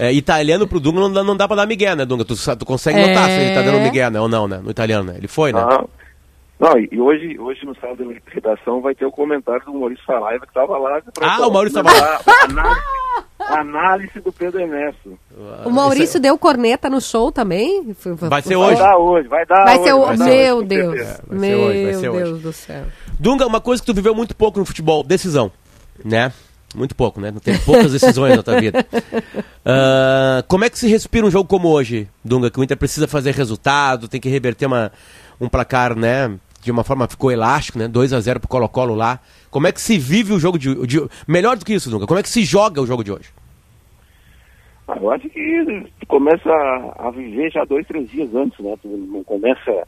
[0.00, 2.24] É, italiano pro Dunga não dá, não dá pra dar migué, né, Dunga?
[2.24, 3.08] Tu, tu consegue é...
[3.08, 5.14] notar se ele tá dando migué, né, ou não, né, no italiano, né?
[5.18, 5.60] Ele foi, né?
[5.60, 5.88] Não,
[6.58, 10.46] não e hoje, hoje no sábado da redação vai ter o comentário do Maurício Saraiva
[10.46, 11.02] que tava lá.
[11.20, 12.20] Ah, o Maurício tava lá.
[13.58, 15.18] Análise do Pedro Ernesto.
[15.64, 17.94] O Maurício deu corneta no show também?
[18.20, 18.76] Vai ser hoje.
[18.76, 19.84] Vai dar hoje, vai dar vai hoje.
[19.84, 20.04] Ser o...
[20.04, 21.00] Vai meu hoje, Deus.
[21.00, 22.42] É, vai meu hoje, vai ser Deus hoje.
[22.42, 22.84] do céu.
[23.18, 25.52] Dunga, uma coisa que tu viveu muito pouco no futebol, decisão,
[26.04, 26.32] né?
[26.74, 27.30] Muito pouco, né?
[27.30, 28.84] Não tem poucas decisões na tua vida.
[28.92, 32.50] Uh, como é que se respira um jogo como hoje, Dunga?
[32.50, 34.90] Que o Inter precisa fazer resultado, tem que reverter uma,
[35.40, 36.32] um placar, né?
[36.64, 37.86] De uma forma ficou elástico, né?
[37.86, 39.20] 2 a 0 pro Colo-Colo lá.
[39.50, 40.98] Como é que se vive o jogo de, de,
[41.28, 42.06] Melhor do que isso, Dunga.
[42.06, 43.30] Como é que se joga o jogo de hoje?
[44.88, 46.50] Ah, eu acho que tu começa
[46.98, 48.74] a, viver já dois, três dias antes, né?
[48.80, 49.86] Tu não começa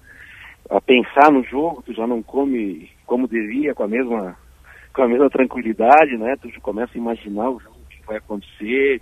[0.68, 4.36] a pensar no jogo, tu já não come como devia, com a mesma,
[4.94, 6.36] com a mesma tranquilidade, né?
[6.36, 9.00] Tu começa a imaginar o jogo que vai acontecer.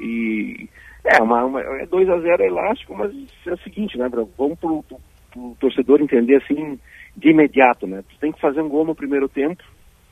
[0.00, 0.68] E
[1.04, 3.12] é, uma, uma, é 2 a 0 elástico, mas
[3.46, 4.28] é o seguinte, né, Bruno?
[4.36, 5.00] Vamos pro, pro,
[5.32, 6.78] pro torcedor entender assim
[7.16, 8.04] de imediato, né?
[8.08, 9.62] Tu tem que fazer um gol no primeiro tempo,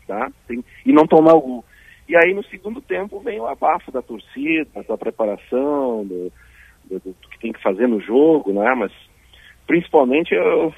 [0.07, 0.31] tá?
[0.49, 1.65] Tem, e não tomar o gol.
[2.09, 6.33] E aí no segundo tempo vem o abafo da torcida, da preparação, do,
[6.85, 8.75] do, do, que tem que fazer no jogo, né?
[8.75, 8.93] Mas
[9.67, 10.73] principalmente o,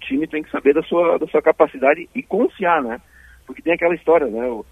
[0.00, 3.00] time tem que saber da sua, da sua capacidade e confiar, né?
[3.46, 4.46] Porque tem aquela história, né?
[4.48, 4.64] O,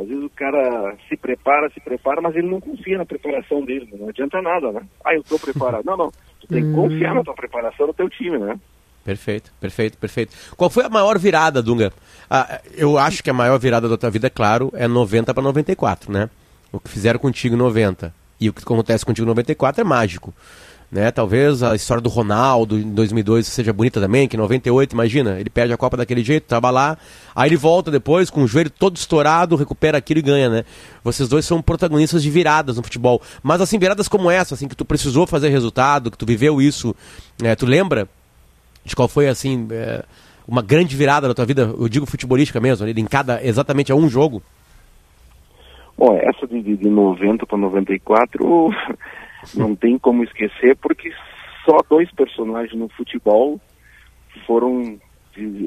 [0.00, 3.88] às vezes o cara se prepara, se prepara, mas ele não confia na preparação dele,
[3.98, 4.82] não adianta nada, né?
[5.04, 5.84] Ah, eu estou preparado.
[5.84, 6.10] Não, não.
[6.40, 8.58] Tu tem que confiar na tua preparação do teu time, né?
[9.04, 10.34] Perfeito, perfeito, perfeito.
[10.56, 11.92] Qual foi a maior virada, Dunga?
[12.30, 16.12] Ah, eu acho que a maior virada da tua vida, claro, é 90 para 94,
[16.12, 16.30] né?
[16.70, 20.32] O que fizeram contigo em 90 e o que acontece contigo em 94 é mágico.
[20.90, 21.10] Né?
[21.10, 25.48] Talvez a história do Ronaldo em 2002 seja bonita também, que em 98, imagina, ele
[25.48, 26.98] perde a Copa daquele jeito, tava lá,
[27.34, 30.64] aí ele volta depois com o joelho todo estourado, recupera aquilo e ganha, né?
[31.02, 34.76] Vocês dois são protagonistas de viradas no futebol, mas assim, viradas como essa, assim, que
[34.76, 36.94] tu precisou fazer resultado, que tu viveu isso,
[37.40, 37.56] né?
[37.56, 38.06] tu lembra
[38.84, 40.04] de qual foi, assim, é,
[40.46, 44.08] uma grande virada na tua vida, eu digo futebolística mesmo, em cada, exatamente a um
[44.08, 44.42] jogo?
[45.96, 48.70] Bom, essa de, de 90 para 94
[49.54, 51.12] não tem como esquecer, porque
[51.64, 53.60] só dois personagens no futebol
[54.46, 54.98] foram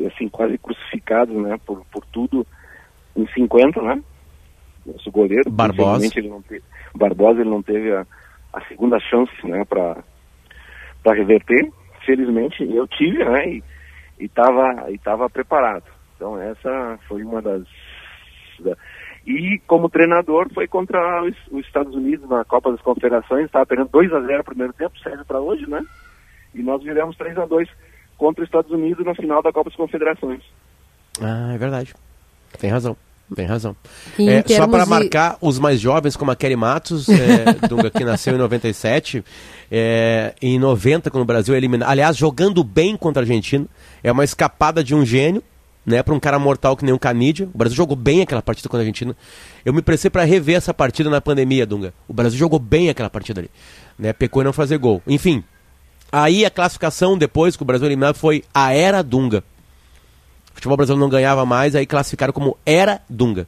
[0.07, 2.45] assim quase crucificados, né, por, por tudo
[3.15, 4.03] em 50, né?
[4.85, 6.05] Nosso goleiro, Barbosa.
[6.15, 8.05] Ele não teve, Barbosa ele não teve a,
[8.53, 10.03] a segunda chance, né, para
[11.01, 11.71] para reverter.
[12.05, 13.63] Felizmente eu tive, né, e
[14.19, 15.85] estava e tava preparado.
[16.15, 17.63] Então essa foi uma das
[18.59, 18.75] da,
[19.25, 23.89] e como treinador foi contra os, os, Estados Unidos na Copa das Confederações, estava perdendo
[23.89, 25.83] 2 a 0 no primeiro tempo, serve para hoje, né?
[26.53, 27.67] E nós viramos 3 a 2
[28.17, 30.43] contra os Estados Unidos na final da Copa das Confederações.
[31.19, 31.93] Ah, é verdade.
[32.59, 32.95] Tem razão.
[33.33, 33.75] Tem razão.
[34.19, 34.89] É, só para de...
[34.89, 39.23] marcar os mais jovens, como a Kelly Matos, é, Dunga, que nasceu em 97,
[39.71, 41.89] é, em 90, quando o Brasil é eliminado.
[41.89, 43.65] Aliás, jogando bem contra a Argentina,
[44.03, 45.41] é uma escapada de um gênio
[45.85, 47.47] né, para um cara mortal que nem o Canidia.
[47.53, 49.15] O Brasil jogou bem aquela partida com a Argentina.
[49.63, 51.93] Eu me prestei para rever essa partida na pandemia, Dunga.
[52.07, 53.49] O Brasil jogou bem aquela partida ali,
[53.97, 54.11] né?
[54.11, 55.01] Pecou em não fazer gol.
[55.07, 55.43] Enfim,
[56.11, 59.43] aí a classificação depois que o Brasil eliminado foi a era Dunga.
[60.55, 63.47] O futebol brasileiro não ganhava mais, aí classificaram como era Dunga.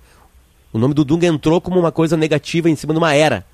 [0.74, 3.46] O nome do Dunga entrou como uma coisa negativa em cima de uma era.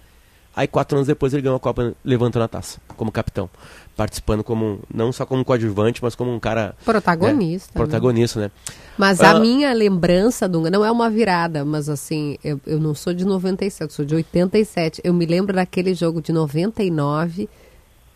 [0.56, 3.50] Aí quatro anos depois ele ganhou a Copa levantando a taça, como capitão
[3.96, 7.72] participando como não só como coadjuvante, mas como um cara protagonista.
[7.74, 7.86] Né?
[7.86, 8.52] Protagonista, né?
[8.98, 12.94] Mas a ah, minha lembrança, Dunga, não é uma virada, mas assim, eu, eu não
[12.94, 15.02] sou de 97, sou de 87.
[15.04, 17.50] Eu me lembro daquele jogo de 99,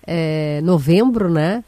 [0.05, 1.63] é, novembro, né?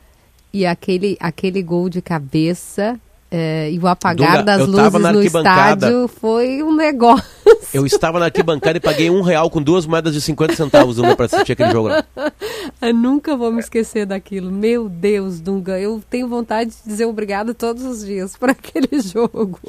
[0.52, 3.00] E aquele, aquele gol de cabeça
[3.32, 7.24] é, e o apagar Dunga, das luzes no estádio foi um negócio.
[7.72, 11.26] Eu estava na arquibancada e paguei um real com duas moedas de 50 centavos para
[11.26, 12.04] assistir aquele jogo lá.
[12.82, 14.52] Eu nunca vou me esquecer daquilo.
[14.52, 19.60] Meu Deus, Dunga, eu tenho vontade de dizer obrigado todos os dias por aquele jogo.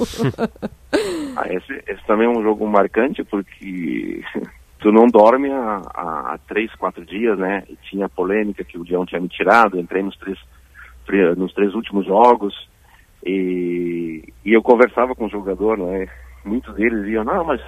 [1.37, 4.23] ah, esse, esse também é um jogo marcante porque
[4.79, 7.65] tu não dorme há, há, três, quatro dias, né?
[7.69, 10.39] E tinha polêmica que o Leão tinha me tirado, entrei nos três,
[11.37, 12.55] nos três últimos jogos
[13.25, 16.09] e, e eu conversava com o jogador, né?
[16.45, 17.61] Muitos deles iam, não, mas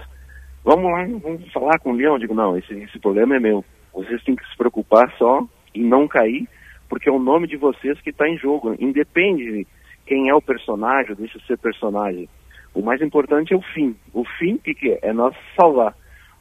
[0.65, 2.15] vamos lá, vamos falar com o Leão.
[2.15, 3.65] Eu digo, não, esse, esse problema é meu.
[3.93, 6.49] Vocês têm que se preocupar só em não cair,
[6.89, 8.75] porque é o nome de vocês que está em jogo.
[8.79, 9.67] Independe de
[10.07, 12.29] quem é o personagem, deixa de ser personagem.
[12.75, 13.95] O mais importante é o fim.
[14.15, 14.99] O fim, que, que é?
[15.03, 15.95] É nós salvar.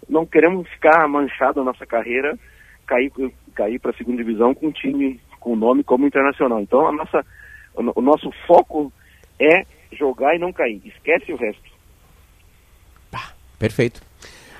[0.08, 2.38] Não queremos ficar manchado a nossa carreira,
[2.88, 3.12] cair,
[3.54, 6.62] cair para a segunda divisão com um time com nome como internacional.
[6.62, 7.26] Então, a nossa,
[7.76, 8.94] o nosso foco
[9.42, 10.82] é jogar e não cair.
[10.86, 11.72] Esquece o resto.
[13.58, 14.02] perfeito.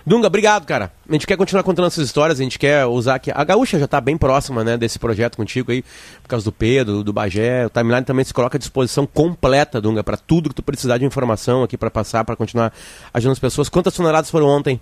[0.06, 0.92] Dunga, obrigado, cara.
[1.08, 3.32] A gente quer continuar contando essas histórias, a gente quer usar aqui.
[3.34, 5.84] A Gaúcha já está bem próxima, né, desse projeto contigo aí,
[6.24, 7.68] por causa do Pedro, do Bagé.
[7.68, 11.06] O timeline também se coloca à disposição completa, Dunga, para tudo que tu precisar de
[11.06, 12.74] informação aqui para passar, para continuar
[13.14, 13.70] ajudando as pessoas.
[13.70, 14.82] Quantas toneladas foram ontem?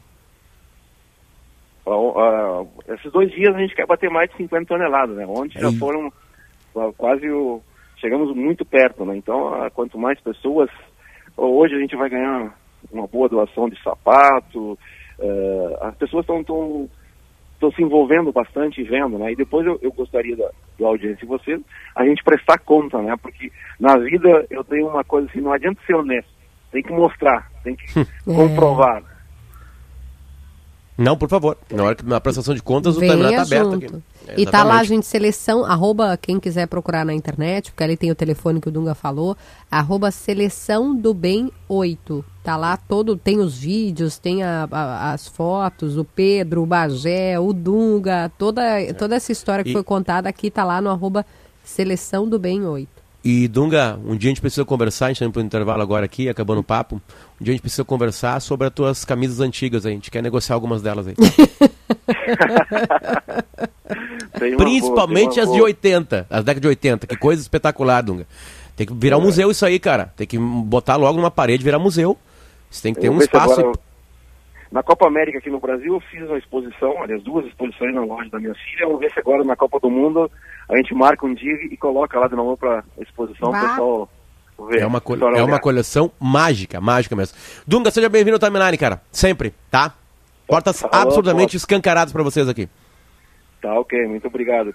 [1.85, 5.25] Uh, uh, esses dois dias a gente quer bater mais de 50 toneladas, né?
[5.27, 6.07] Ontem já foram
[6.75, 7.62] uh, quase o,
[7.99, 9.15] chegamos muito perto, né?
[9.15, 10.69] Então, ah, quanto mais pessoas,
[11.38, 12.53] hoje a gente vai ganhar
[12.91, 14.77] uma boa doação de sapato,
[15.19, 16.89] uh, as pessoas estão tão,
[17.59, 19.31] tão se envolvendo bastante vendo, né?
[19.31, 21.62] E depois eu, eu gostaria da, da audiência de vocês,
[21.95, 23.15] a gente prestar conta, né?
[23.21, 26.29] Porque na vida eu tenho uma coisa assim, não adianta ser honesto,
[26.71, 27.85] tem que mostrar, tem que
[28.25, 29.03] comprovar.
[30.97, 31.57] Não, por favor.
[31.71, 34.03] Na hora que na prestação de contas, o timeline Venha tá aberto junto.
[34.27, 34.41] Aqui.
[34.41, 38.15] E tá lá, gente, seleção, arroba, quem quiser procurar na internet, porque ali tem o
[38.15, 39.36] telefone que o Dunga falou,
[39.71, 42.23] arroba seleção do bem 8.
[42.43, 47.39] Tá lá todo, tem os vídeos, tem a- a- as fotos, o Pedro, o Bagé,
[47.39, 48.62] o Dunga, toda,
[48.97, 51.25] toda essa história que E- foi contada aqui tá lá no arroba
[51.63, 52.89] seleção do bem 8.
[53.21, 56.05] E Dunga, um dia a gente precisa conversar, a gente tá indo pro intervalo agora
[56.05, 56.95] aqui, acabando o papo.
[57.39, 59.91] Um dia a gente precisa conversar sobre as tuas camisas antigas aí.
[59.91, 61.15] A gente quer negociar algumas delas aí.
[64.38, 65.68] Tem uma Principalmente boa, tem as uma de boa.
[65.70, 67.08] 80, as décadas de 80.
[67.08, 68.28] Que coisa espetacular, Dunga.
[68.76, 69.24] Tem que virar um É.
[69.26, 70.13] museu isso aí, cara.
[70.15, 72.18] Tem que botar logo numa parede e virar museu.
[72.70, 73.60] Você tem que ter Eu um espaço.
[73.60, 73.80] agora-
[74.72, 78.30] Na Copa América aqui no Brasil, eu fiz uma exposição, aliás, duas exposições na loja
[78.30, 78.86] da minha filha.
[78.86, 80.30] Vamos ver se agora na Copa do Mundo
[80.70, 84.10] a gente marca um dia e coloca lá de novo para exposição, o pessoal
[84.70, 84.82] ver.
[84.82, 85.02] É uma,
[85.36, 87.36] é uma coleção mágica, mágica mesmo.
[87.65, 89.02] Dunga, seja bem-vindo ao Timeline, cara.
[89.12, 89.94] Sempre, tá?
[90.48, 91.58] Portas Falou, absolutamente pô.
[91.58, 92.70] escancaradas pra vocês aqui.
[93.62, 94.74] Tá, ok, muito obrigado.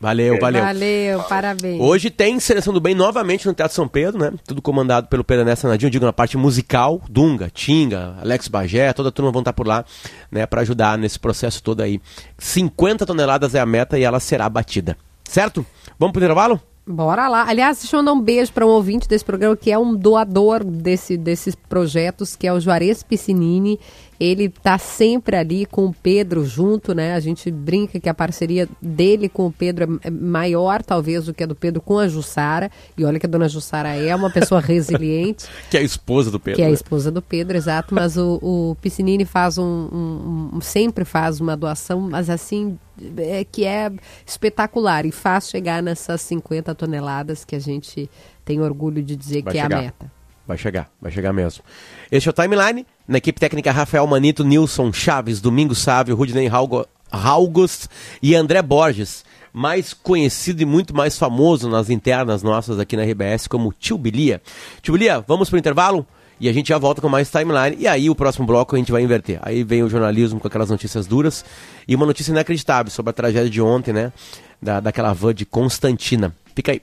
[0.00, 0.62] Valeu, valeu.
[0.62, 1.80] Valeu, parabéns.
[1.80, 4.32] Hoje tem Seleção do Bem novamente no Teatro São Pedro, né?
[4.46, 9.08] Tudo comandado pelo Pedro Nessa Nadinho, digo na parte musical, Dunga, Tinga, Alex Bagé, toda
[9.08, 9.82] a turma vão estar por lá,
[10.30, 12.02] né, para ajudar nesse processo todo aí.
[12.36, 14.96] 50 toneladas é a meta e ela será batida.
[15.24, 15.64] Certo?
[15.98, 16.60] Vamos pro intervalo?
[16.86, 17.48] Bora lá.
[17.48, 20.62] Aliás, deixa eu mandar um beijo para um ouvinte desse programa que é um doador
[20.62, 23.80] desse, desses projetos, que é o Juarez Piscinini.
[24.20, 27.14] Ele tá sempre ali com o Pedro junto, né?
[27.14, 31.32] A gente brinca que a parceria dele com o Pedro é é maior, talvez, do
[31.34, 32.70] que a do Pedro com a Jussara.
[32.98, 35.46] E olha que a dona Jussara é uma pessoa resiliente.
[35.70, 36.56] Que é a esposa do Pedro.
[36.56, 36.74] Que é a né?
[36.74, 37.94] esposa do Pedro, exato.
[37.94, 42.78] Mas o, o Piscinini faz um, um- um- sempre faz uma doação, mas assim
[43.18, 43.90] é, que é
[44.26, 48.10] espetacular e faz chegar nessas 50 toneladas que a gente
[48.44, 49.78] tem orgulho de dizer Vai que é chegar.
[49.78, 50.12] a meta.
[50.46, 51.64] Vai chegar, vai chegar mesmo.
[52.12, 56.86] Este é o Timeline, na equipe técnica Rafael Manito, Nilson Chaves, Domingo Sávio, Rudney Raugo-
[57.10, 57.88] Raugos
[58.22, 63.46] e André Borges, mais conhecido e muito mais famoso nas internas nossas aqui na RBS
[63.46, 64.42] como Tio Bilia.
[64.82, 66.06] Tio Bilia, vamos pro intervalo?
[66.40, 67.76] E a gente já volta com mais timeline.
[67.78, 69.38] E aí, o próximo bloco a gente vai inverter.
[69.42, 71.44] Aí vem o jornalismo com aquelas notícias duras.
[71.86, 74.12] E uma notícia inacreditável sobre a tragédia de ontem, né?
[74.60, 76.34] Da, daquela van de Constantina.
[76.54, 76.82] Fica aí.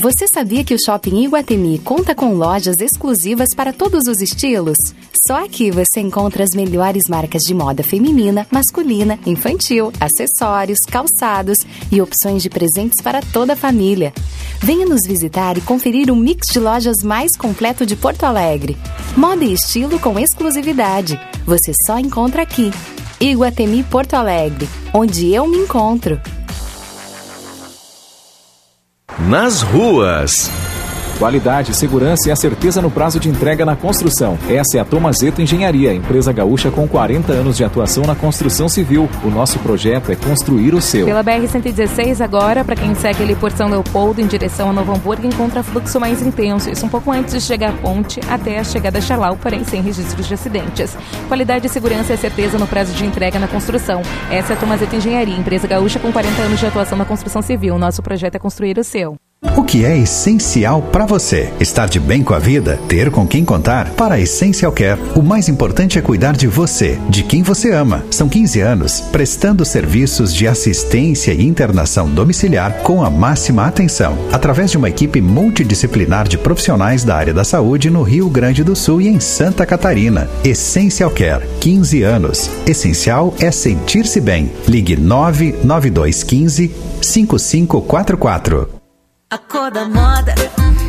[0.00, 4.76] Você sabia que o Shopping Iguatemi conta com lojas exclusivas para todos os estilos?
[5.26, 11.56] Só aqui você encontra as melhores marcas de moda feminina, masculina, infantil, acessórios, calçados
[11.90, 14.12] e opções de presentes para toda a família.
[14.60, 18.76] Venha nos visitar e conferir o mix de lojas mais completo de Porto Alegre.
[19.16, 21.18] Moda e estilo com exclusividade.
[21.44, 22.70] Você só encontra aqui.
[23.20, 26.20] Iguatemi Porto Alegre, onde eu me encontro.
[29.16, 30.50] Nas ruas.
[31.18, 34.38] Qualidade, segurança e a certeza no prazo de entrega na construção.
[34.48, 39.08] Essa é a Tomazeto Engenharia, empresa gaúcha com 40 anos de atuação na construção civil.
[39.24, 41.06] O nosso projeto é construir o seu.
[41.06, 45.26] Pela BR-116 agora, para quem segue ali por São Leopoldo em direção a Novo Hamburgo,
[45.26, 46.70] encontra fluxo mais intenso.
[46.70, 49.82] Isso um pouco antes de chegar à ponte até a chegada a Chalau, porém sem
[49.82, 50.96] registros de acidentes.
[51.26, 54.02] Qualidade, segurança e certeza no prazo de entrega na construção.
[54.30, 57.76] Essa é a Tomazeta Engenharia, empresa gaúcha com 40 anos de atuação na construção civil.
[57.76, 59.16] Nosso projeto é construir o seu.
[59.56, 61.52] O que é essencial para você?
[61.60, 62.76] Estar de bem com a vida?
[62.88, 63.90] Ter com quem contar?
[63.90, 68.04] Para a Essential Care, o mais importante é cuidar de você, de quem você ama.
[68.10, 74.72] São 15 anos prestando serviços de assistência e internação domiciliar com a máxima atenção, através
[74.72, 79.00] de uma equipe multidisciplinar de profissionais da área da saúde no Rio Grande do Sul
[79.02, 80.28] e em Santa Catarina.
[80.44, 82.50] Essential Care, 15 anos.
[82.66, 84.50] Essencial é sentir-se bem.
[84.66, 86.70] Ligue 99215
[87.00, 88.77] 5544.
[89.30, 90.34] A cor da moda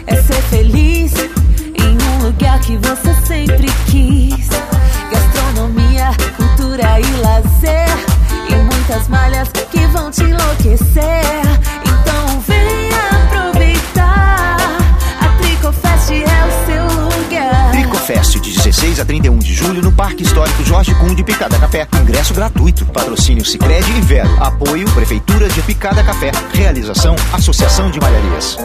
[0.07, 4.47] é ser feliz em um lugar que você sempre quis.
[5.11, 7.89] Gastronomia, cultura e lazer.
[8.49, 11.21] E muitas malhas que vão te enlouquecer.
[11.83, 12.88] Então venha
[18.09, 21.87] Tricofest de 16 a 31 de julho no Parque Histórico Jorge Kuhn de Picada Café.
[22.01, 22.83] Ingresso gratuito.
[22.87, 24.29] Patrocínio Sicredi e Vero.
[24.41, 26.31] Apoio Prefeitura de Picada Café.
[26.51, 28.57] Realização Associação de Malharias.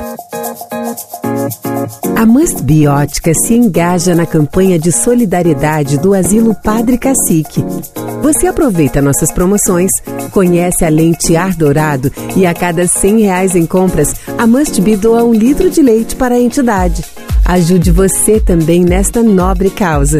[2.16, 7.62] A Must Biótica se engaja na campanha de solidariedade do Asilo Padre Cacique.
[8.22, 9.90] Você aproveita nossas promoções,
[10.30, 14.96] conhece a lente ar dourado e a cada 100 reais em compras, a Must Be
[14.96, 17.04] doa um litro de leite para a entidade.
[17.44, 20.18] Ajude você também nesta nobre causa.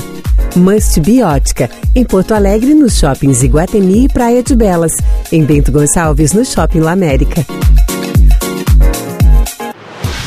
[0.55, 4.93] Must Biótica, em Porto Alegre, nos shoppings Iguatemi e Praia de Belas.
[5.33, 7.45] Em Bento Gonçalves, no Shopping La América.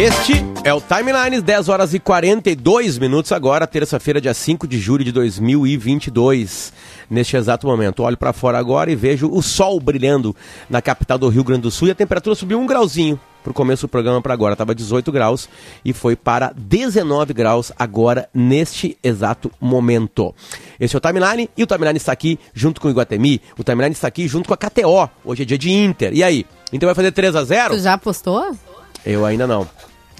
[0.00, 0.32] Este
[0.64, 5.12] é o Timeline, 10 horas e 42 minutos agora, terça-feira, dia 5 de julho de
[5.12, 6.72] 2022.
[7.10, 10.34] Neste exato momento, olho para fora agora e vejo o sol brilhando
[10.70, 13.82] na capital do Rio Grande do Sul e a temperatura subiu um grauzinho pro começo
[13.82, 14.56] do programa para agora.
[14.56, 15.50] Tava 18 graus
[15.84, 20.34] e foi para 19 graus agora neste exato momento.
[20.80, 23.38] Esse é o Timeline e o Timeline está aqui junto com o Iguatemi.
[23.58, 25.10] O Timeline está aqui junto com a KTO.
[25.22, 26.14] Hoje é dia de Inter.
[26.14, 26.46] E aí?
[26.72, 27.74] Inter vai fazer 3 a 0?
[27.74, 28.56] Tu já apostou?
[29.04, 29.68] Eu ainda não.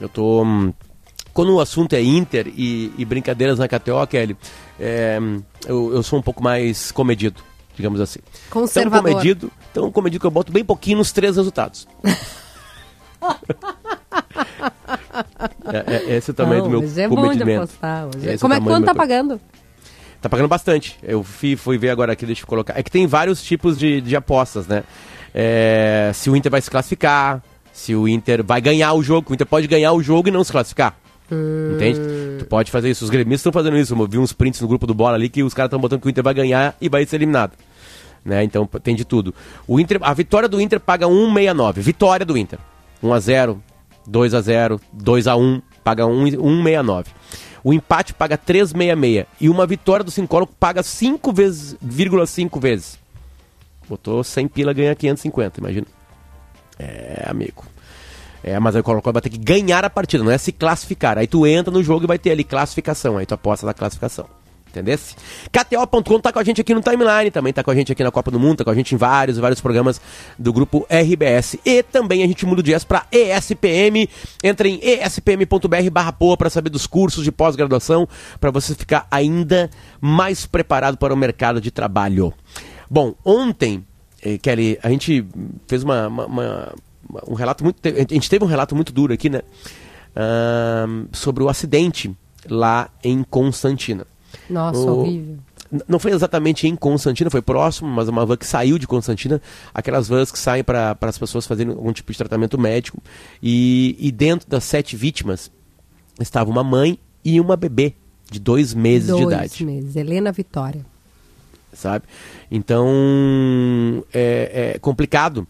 [0.00, 0.42] Eu tô.
[0.42, 0.72] hum,
[1.32, 4.36] Quando o assunto é Inter e, e brincadeiras na KTO, Kelly,
[4.78, 5.18] é,
[5.66, 7.42] eu, eu sou um pouco mais comedido,
[7.76, 8.20] digamos assim.
[8.48, 9.02] Conservador.
[9.02, 11.86] Tão comedido, tão comedido que eu boto bem pouquinho nos três resultados.
[15.72, 17.62] é, é, esse é o tamanho Não, do meu é comedimento.
[17.64, 18.06] apostar.
[18.06, 18.28] hoje.
[18.28, 19.40] É Como é quanto tá pagando?
[20.20, 20.98] Tá pagando bastante.
[21.02, 22.78] Eu fui, fui ver agora aqui, deixa eu colocar.
[22.78, 24.82] É que tem vários tipos de, de apostas, né?
[25.34, 27.42] É, se o Inter vai se classificar,
[27.72, 30.44] se o Inter vai ganhar o jogo, o Inter pode ganhar o jogo e não
[30.44, 30.96] se classificar.
[31.74, 32.00] Entende?
[32.40, 33.04] Tu pode fazer isso.
[33.04, 33.94] Os gremistas estão fazendo isso.
[33.94, 36.08] Eu vi uns prints no grupo do Bola ali que os caras estão botando que
[36.08, 37.52] o Inter vai ganhar e vai ser eliminado.
[38.24, 38.42] Né?
[38.42, 39.34] Então tem de tudo.
[39.66, 41.80] O Inter, a vitória do Inter paga 1,69.
[41.80, 42.58] Vitória do Inter.
[43.02, 43.62] 1 a 0,
[44.06, 47.06] 2 a 0, 2 a 1, paga 1 e- 1,69.
[47.62, 51.76] O empate paga 3,66 e uma vitória do Sincólogo paga 5 vezes,
[52.26, 52.98] 5 vezes.
[53.88, 55.86] Botou 100 pila ganha 550, imagina.
[56.80, 57.64] É, amigo.
[58.42, 61.18] É, mas aí o Colo-Colo vai ter que ganhar a partida, não é se classificar.
[61.18, 64.26] Aí tu entra no jogo e vai ter ali classificação, aí tu aposta na classificação.
[64.70, 65.16] Entendesse?
[65.50, 68.10] KTO.com tá com a gente aqui no Timeline, também tá com a gente aqui na
[68.12, 70.00] Copa do Mundo, tá com a gente em vários, vários programas
[70.38, 71.58] do grupo RBS.
[71.66, 74.08] E também a gente muda o jazz pra ESPM.
[74.44, 78.08] Entra em espm.br barra poa pra saber dos cursos de pós-graduação,
[78.40, 79.68] pra você ficar ainda
[80.00, 82.32] mais preparado para o mercado de trabalho.
[82.88, 83.84] Bom, ontem,
[84.42, 85.24] Kelly, a gente
[85.66, 86.72] fez uma, uma- uma-
[87.28, 87.76] um relato muito.
[87.86, 89.42] A gente teve um relato muito duro aqui, né?
[90.14, 92.14] Ahn, sobre o acidente
[92.48, 94.06] lá em Constantina.
[94.48, 95.36] Nossa, O- horrível.
[95.86, 99.40] Não foi exatamente em Constantina, foi próximo, mas uma van que saiu de Constantina,
[99.72, 103.00] aquelas vans que saem para as pessoas fazerem algum tipo de tratamento médico.
[103.40, 105.48] E, e dentro das sete vítimas
[106.18, 107.94] estava uma mãe e uma bebê
[108.28, 109.94] de dois meses Dois de idade meses.
[109.94, 110.84] Helena Vitória.
[111.72, 112.04] Sabe?
[112.50, 115.46] Então é, é complicado.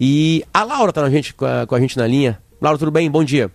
[0.00, 2.38] E a Laura tá na gente, com, a, com a gente na linha.
[2.60, 3.10] Laura, tudo bem?
[3.10, 3.50] Bom dia.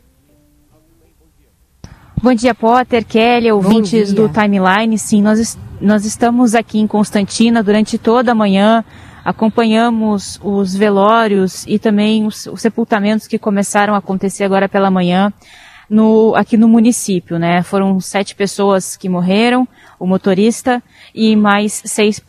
[2.22, 4.97] Bom dia, Potter, Kelly, ouvintes do Timeline.
[4.97, 8.84] Sim, nós, nós estamos aqui em Constantina durante toda a manhã,
[9.26, 15.34] acompanhamos os velórios e também os, os sepultamentos que começaram a acontecer agora pela manhã
[15.89, 17.61] no, aqui no município, né?
[17.61, 19.68] Foram sete pessoas que morreram,
[20.04, 20.84] o motorista
[21.16, 22.22] e mais seis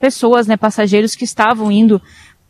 [0.00, 2.02] pessoas, né, passageiros que estavam indo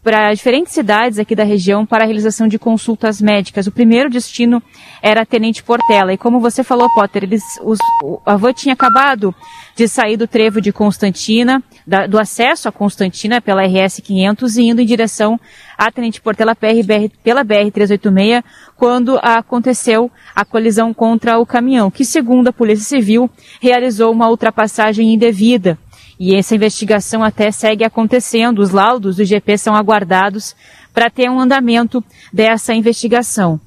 [0.07, 3.67] para diferentes cidades aqui da região para a realização de consultas médicas.
[3.67, 4.63] O primeiro destino
[5.03, 6.13] era Tenente Portela.
[6.13, 9.35] E como você falou, Potter, eles, os, o- a tinha acabado
[9.75, 14.69] de sair do trevo de Constantina, da- do acesso a Constantina pela RS 500 e
[14.69, 15.41] indo em direção
[15.77, 18.45] a Tenente Portela PRBR, pela BR 386,
[18.77, 23.29] quando aconteceu a colisão contra o caminhão, que segundo a Polícia Civil
[23.61, 25.77] realizou uma ultrapassagem indevida.
[26.19, 28.61] E essa investigação até segue acontecendo.
[28.61, 30.57] Os laudos do GP são aguardados
[30.93, 32.03] para ter um andamento
[32.33, 33.61] dessa investigação.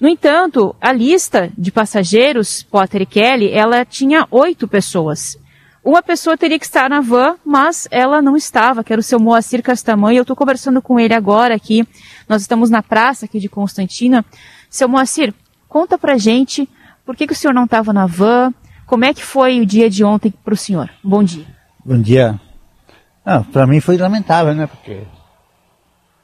[0.00, 5.38] No entanto, a lista de passageiros, Potter e Kelly, ela tinha oito pessoas.
[5.84, 9.20] Uma pessoa teria que estar na van, mas ela não estava, que era o seu
[9.20, 10.18] Moacir Castamanha.
[10.18, 11.86] Eu estou conversando com ele agora aqui.
[12.26, 14.24] Nós estamos na praça aqui de Constantina.
[14.70, 15.34] Seu Moacir,
[15.68, 16.66] conta pra gente
[17.04, 18.54] por que, que o senhor não estava na van,
[18.86, 20.90] como é que foi o dia de ontem para o senhor.
[21.02, 21.59] Bom dia.
[21.84, 22.38] Bom dia.
[23.24, 24.66] Ah, pra mim foi lamentável, né?
[24.66, 25.02] Porque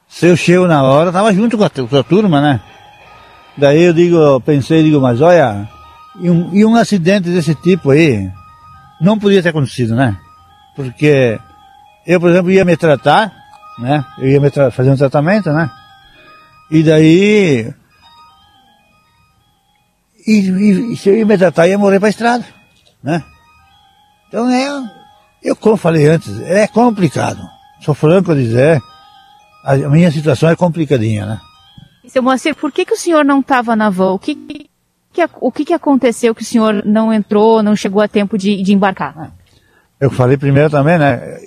[0.08, 2.60] se eu chego na hora, tava junto com a, com a turma, né?
[3.56, 5.68] Daí eu digo, pensei, digo, mas olha,
[6.20, 8.30] E um, e um acidente desse tipo aí
[9.00, 10.16] não podia ter acontecido, né?
[10.74, 11.38] Porque
[12.06, 13.32] eu, por exemplo, ia me tratar,
[13.78, 14.04] né?
[14.18, 15.70] Eu ia me fazer um tratamento, né?
[16.70, 17.72] E daí.
[20.26, 22.44] E, e, se eu ia me tratar, eu ia morrer para estrada,
[23.02, 23.22] né?
[24.28, 24.95] Então é.
[25.46, 27.40] Eu, como falei antes, é complicado.
[27.80, 28.82] Sou franco a dizer,
[29.62, 31.40] a minha situação é complicadinha, né?
[32.08, 34.10] Seu Moacir, por que, que o senhor não estava na van?
[34.10, 34.34] O que,
[35.12, 38.60] que, o que, que aconteceu que o senhor não entrou, não chegou a tempo de,
[38.60, 39.32] de embarcar?
[40.00, 41.38] Eu falei primeiro também, né?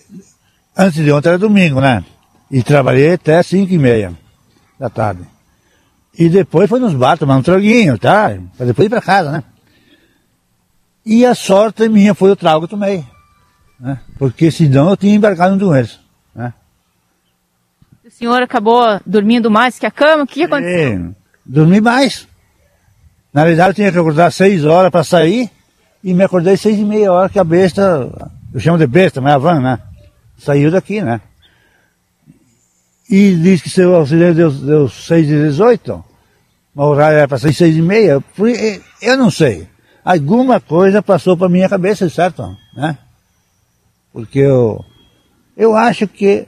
[0.77, 2.01] Antes de ontem era domingo, né?
[2.49, 4.13] E trabalhei até 5 e meia
[4.79, 5.23] da tarde.
[6.17, 8.33] E depois foi nos bar tomar um traguinho, tá?
[8.55, 9.43] Pra depois ir pra casa, né?
[11.05, 13.03] E a sorte minha foi o trago que tomei.
[13.79, 13.99] Né?
[14.17, 15.99] Porque senão eu tinha embarcado no eles.
[16.35, 16.53] Né?
[18.05, 20.23] O senhor acabou dormindo mais que a cama?
[20.23, 20.99] O que aconteceu?
[20.99, 21.15] E,
[21.45, 22.27] dormi mais.
[23.33, 25.49] Na verdade eu tinha que acordar seis horas para sair
[26.03, 28.09] e me acordei seis e meia hora que a besta,
[28.53, 29.79] eu chamo de besta, mas é a van, né?
[30.37, 31.21] Saiu daqui, né?
[33.09, 36.05] E diz que seu auxiliar deu, deu 6 e 18,
[36.75, 38.23] mas o horário era para sair 6 e meia.
[39.01, 39.67] Eu não sei.
[40.05, 42.55] Alguma coisa passou para minha cabeça, certo?
[42.75, 42.95] Né?
[44.11, 44.83] Porque eu,
[45.55, 46.47] eu acho que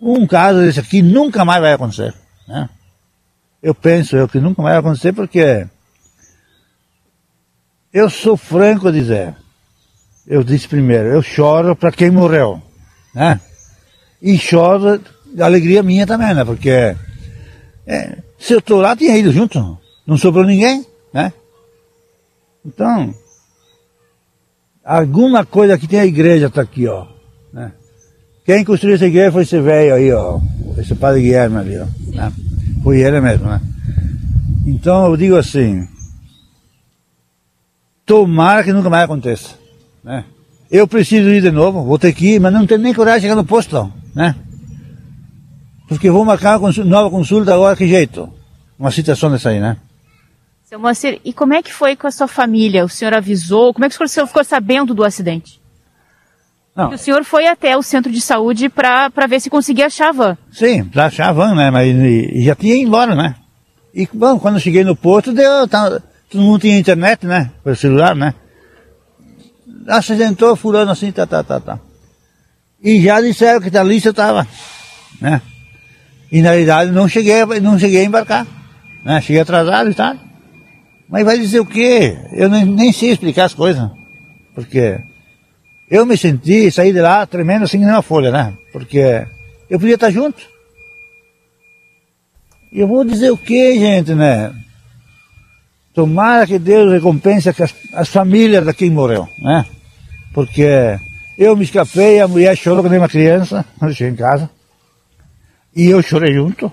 [0.00, 2.14] um caso desse aqui nunca mais vai acontecer.
[2.48, 2.68] Né?
[3.62, 5.66] Eu penso eu que nunca mais vai acontecer porque
[7.92, 9.34] eu sou franco a dizer.
[10.26, 12.60] Eu disse primeiro, eu choro para quem morreu.
[13.14, 13.40] Né?
[14.20, 15.00] E choro
[15.32, 16.44] de alegria minha também, né?
[16.44, 16.96] Porque
[17.86, 19.78] é, se eu estou lá, tinha ido junto.
[20.06, 21.32] Não sobrou ninguém, né?
[22.64, 23.14] Então,
[24.84, 27.06] alguma coisa que tem a igreja está aqui, ó.
[27.52, 27.72] Né?
[28.44, 30.40] Quem construiu essa igreja foi esse velho aí, ó.
[30.78, 31.86] Esse padre Guilherme ali, ó.
[32.14, 32.32] Né?
[32.82, 33.60] Foi ele mesmo, né?
[34.66, 35.86] Então eu digo assim,
[38.06, 39.50] tomara que nunca mais aconteça,
[40.02, 40.24] né?
[40.70, 43.24] Eu preciso ir de novo, vou ter que ir, mas não tenho nem coragem de
[43.24, 44.34] chegar no posto, né?
[45.86, 48.32] Porque vou marcar uma nova consulta agora, que jeito?
[48.78, 49.76] Uma situação dessa aí, né?
[50.72, 52.82] Seu Moacir, e como é que foi com a sua família?
[52.82, 53.74] O senhor avisou?
[53.74, 55.60] Como é que o senhor ficou sabendo do acidente?
[56.74, 56.88] Não.
[56.94, 60.38] o senhor foi até o centro de saúde para ver se conseguia achar a van.
[60.50, 61.70] Sim, para achar a van, né?
[61.70, 63.34] Mas e, já tinha ido embora, né?
[63.92, 66.00] E, bom, quando eu cheguei no posto, deu, tá,
[66.30, 67.50] todo mundo tinha internet, né?
[67.62, 68.34] Pelo celular, né?
[69.86, 71.78] Acidentou fulano assim, tá, tá, tá, tá.
[72.82, 74.48] E já disseram que a lista estava,
[75.20, 75.42] né?
[76.30, 78.46] E na realidade não cheguei, não cheguei a embarcar,
[79.04, 79.20] né?
[79.20, 80.31] Cheguei atrasado e tal.
[81.12, 82.16] Mas vai dizer o quê?
[82.32, 83.90] Eu nem, nem sei explicar as coisas.
[84.54, 84.98] Porque
[85.90, 88.54] eu me senti, saí de lá tremendo assim uma folha, né?
[88.72, 89.26] Porque
[89.68, 90.42] eu podia estar junto.
[92.72, 94.54] E eu vou dizer o quê, gente, né?
[95.92, 99.66] Tomara que Deus recompense as, as famílias de quem morreu, né?
[100.32, 100.98] Porque
[101.36, 104.48] eu me escapei, a mulher chorou quando era uma criança, quando cheguei em casa.
[105.76, 106.72] E eu chorei junto.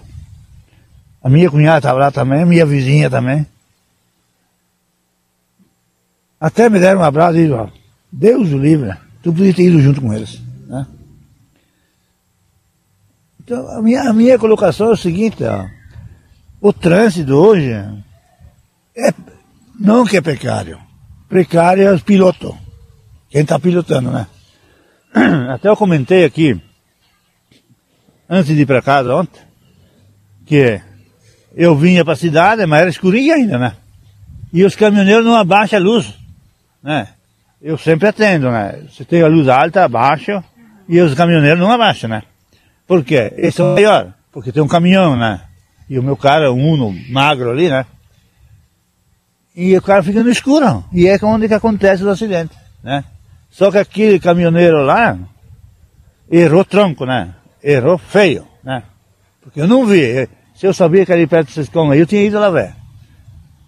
[1.22, 3.46] A minha cunhada estava lá também, a minha vizinha também.
[6.40, 7.72] Até me deram um abraço e disseram,
[8.12, 10.42] Deus o livre, tu podia ter ido junto com eles.
[10.68, 10.88] Né?
[13.42, 15.66] Então, a minha, a minha colocação é o seguinte, ó,
[16.62, 17.72] o trânsito hoje
[18.96, 19.14] é,
[19.78, 20.80] não que é precário,
[21.28, 22.56] precário é os pilotos,
[23.30, 24.28] quem está pilotando, né?
[25.54, 26.60] Até eu comentei aqui,
[28.30, 29.42] antes de ir para casa ontem,
[30.46, 30.82] que
[31.54, 33.76] eu vinha para a cidade, mas era escurinho ainda, né?
[34.54, 36.19] E os caminhoneiros não abaixam a luz
[36.82, 37.08] né?
[37.62, 38.84] Eu sempre atendo, né?
[38.92, 40.44] Se tem a luz alta, abaixo,
[40.88, 42.24] e os caminhoneiros não abaixam, né?
[42.88, 43.34] Por quê?
[43.38, 45.42] Esse é o maior, porque tem um caminhão, né?
[45.90, 47.86] E o meu cara um Uno magro ali, né?
[49.56, 53.04] E o cara fica no escuro, e é onde que acontece os acidentes, né?
[53.50, 55.18] Só que aquele caminhoneiro lá,
[56.32, 57.34] errou tronco, né?
[57.62, 58.84] Errou feio, né?
[59.42, 62.24] Porque eu não vi, se eu sabia que ali perto desses cão aí, eu tinha
[62.24, 62.79] ido lá ver.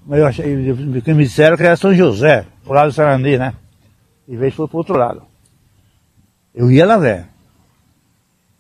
[0.06, 3.54] Mas eu achei, me disseram que era São José pro lado do Sarandi, né?
[4.28, 5.24] E vez foi pro outro lado.
[6.54, 7.28] Eu ia lá ver.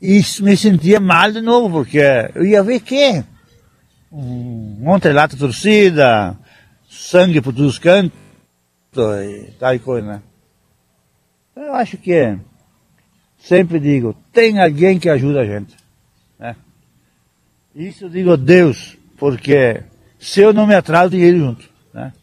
[0.01, 1.99] E me sentia mal de novo, porque
[2.33, 3.23] eu ia ver que
[4.11, 6.37] um monte de lata torcida,
[6.89, 8.19] sangue por todos os cantos
[8.95, 10.21] e tal coisa, né?
[11.51, 12.37] Então eu acho que
[13.37, 15.75] sempre digo, tem alguém que ajuda a gente.
[16.37, 16.55] Né?
[17.75, 19.83] Isso eu digo Deus, porque
[20.21, 21.67] se eu não me atraso, tem ele junto.
[21.91, 22.13] Né?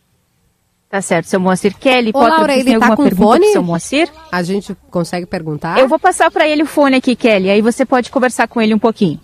[0.88, 1.76] Tá certo, seu Moacir.
[1.76, 3.46] Kelly, Ô, pode Laura, ele tá alguma com fone?
[3.48, 4.08] seu Moacir?
[4.30, 5.80] A gente consegue perguntar?
[5.80, 8.72] Eu vou passar para ele o fone aqui, Kelly, aí você pode conversar com ele
[8.72, 9.20] um pouquinho.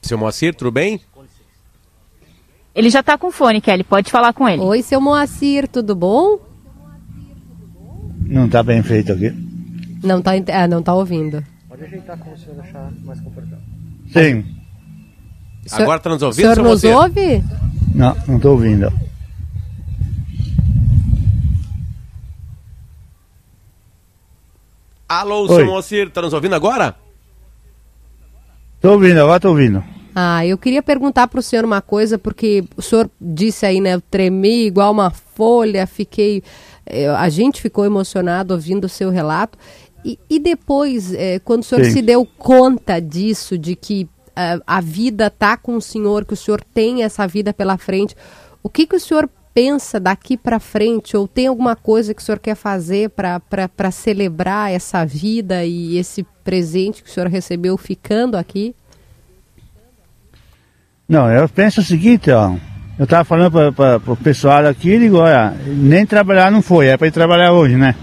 [0.00, 0.98] Seu Moacir, tudo bem?
[2.74, 4.62] Ele já tá com fone, Kelly, pode falar com ele.
[4.62, 6.40] Oi, seu Moacir, tudo bom?
[8.20, 9.30] Não está bem feito aqui.
[10.02, 11.44] Não tá, ah, não tá ouvindo.
[11.68, 13.58] Pode ajeitar como o senhor achar mais confortável.
[14.10, 14.59] Sim.
[15.70, 16.96] Senhor- Agora tá nos O ouvindo, senhor seu nos Moacir?
[16.96, 17.44] ouve?
[17.94, 18.92] Não, não estou ouvindo.
[25.08, 25.48] Alô, Oi.
[25.48, 26.94] seu Moacir, tá nos ouvindo agora?
[28.76, 29.82] Estou ouvindo, agora estou ouvindo.
[30.14, 33.94] Ah, eu queria perguntar para o senhor uma coisa, porque o senhor disse aí, né?
[33.94, 36.42] Eu tremi igual uma folha, fiquei.
[36.86, 39.56] eh, a gente ficou emocionado ouvindo o seu relato.
[40.04, 41.90] E, e depois, eh, quando o senhor Sim.
[41.92, 44.08] se deu conta disso, de que
[44.66, 48.16] a vida tá com o senhor, que o senhor tem essa vida pela frente,
[48.62, 51.16] o que, que o senhor pensa daqui para frente?
[51.16, 56.24] Ou tem alguma coisa que o senhor quer fazer para celebrar essa vida e esse
[56.44, 58.74] presente que o senhor recebeu ficando aqui?
[61.08, 62.54] Não, eu penso o seguinte, ó.
[62.98, 67.06] Eu estava falando para o pessoal aqui, digo, olha, nem trabalhar não foi, é para
[67.06, 67.94] ir trabalhar hoje, né?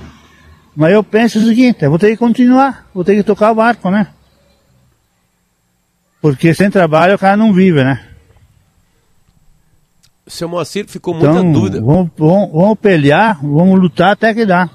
[0.75, 3.55] Mas eu penso o seguinte, eu vou ter que continuar, vou ter que tocar o
[3.55, 4.07] barco, né?
[6.21, 8.03] Porque sem trabalho o cara não vive, né?
[10.25, 11.81] Seu Moacir ficou muita Então, dúvida.
[11.81, 14.69] vamos, vamos, vamos pelear, vamos lutar até que dá,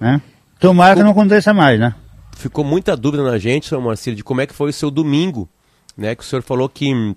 [0.00, 0.20] né?
[0.58, 1.94] Tomara que não aconteça mais, né?
[2.36, 5.48] Ficou muita dúvida na gente, seu Moacir, de como é que foi o seu domingo,
[5.96, 6.14] né?
[6.14, 7.14] Que o senhor falou que,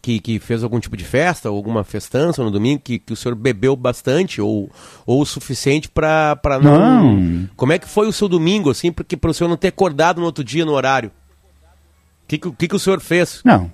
[0.00, 3.34] que, que fez algum tipo de festa, alguma festança no domingo, que, que o senhor
[3.34, 4.70] bebeu bastante ou,
[5.04, 6.78] ou o suficiente para não...
[7.14, 7.48] Não.
[7.56, 10.20] Como é que foi o seu domingo, assim, porque para o senhor não ter acordado
[10.20, 11.10] no outro dia, no horário?
[12.28, 13.40] O que, que, que, que o senhor fez?
[13.42, 13.70] Não.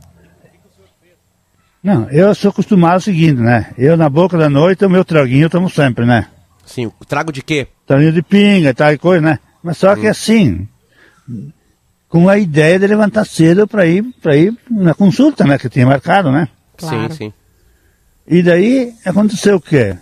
[1.83, 3.73] Não, eu sou acostumado ao seguinte, né?
[3.77, 6.29] Eu na boca da noite, o meu traguinho eu tomo sempre, né?
[6.65, 7.67] Sim, o trago de quê?
[7.85, 9.39] Traguinho de pinga e tal e coisa, né?
[9.61, 10.11] Mas só que Hum.
[10.11, 10.69] assim,
[12.09, 15.59] com a ideia de levantar cedo para ir, para ir na consulta, né?
[15.59, 16.49] Que tinha marcado, né?
[16.79, 17.33] Sim, sim.
[18.25, 19.97] E daí aconteceu o quê?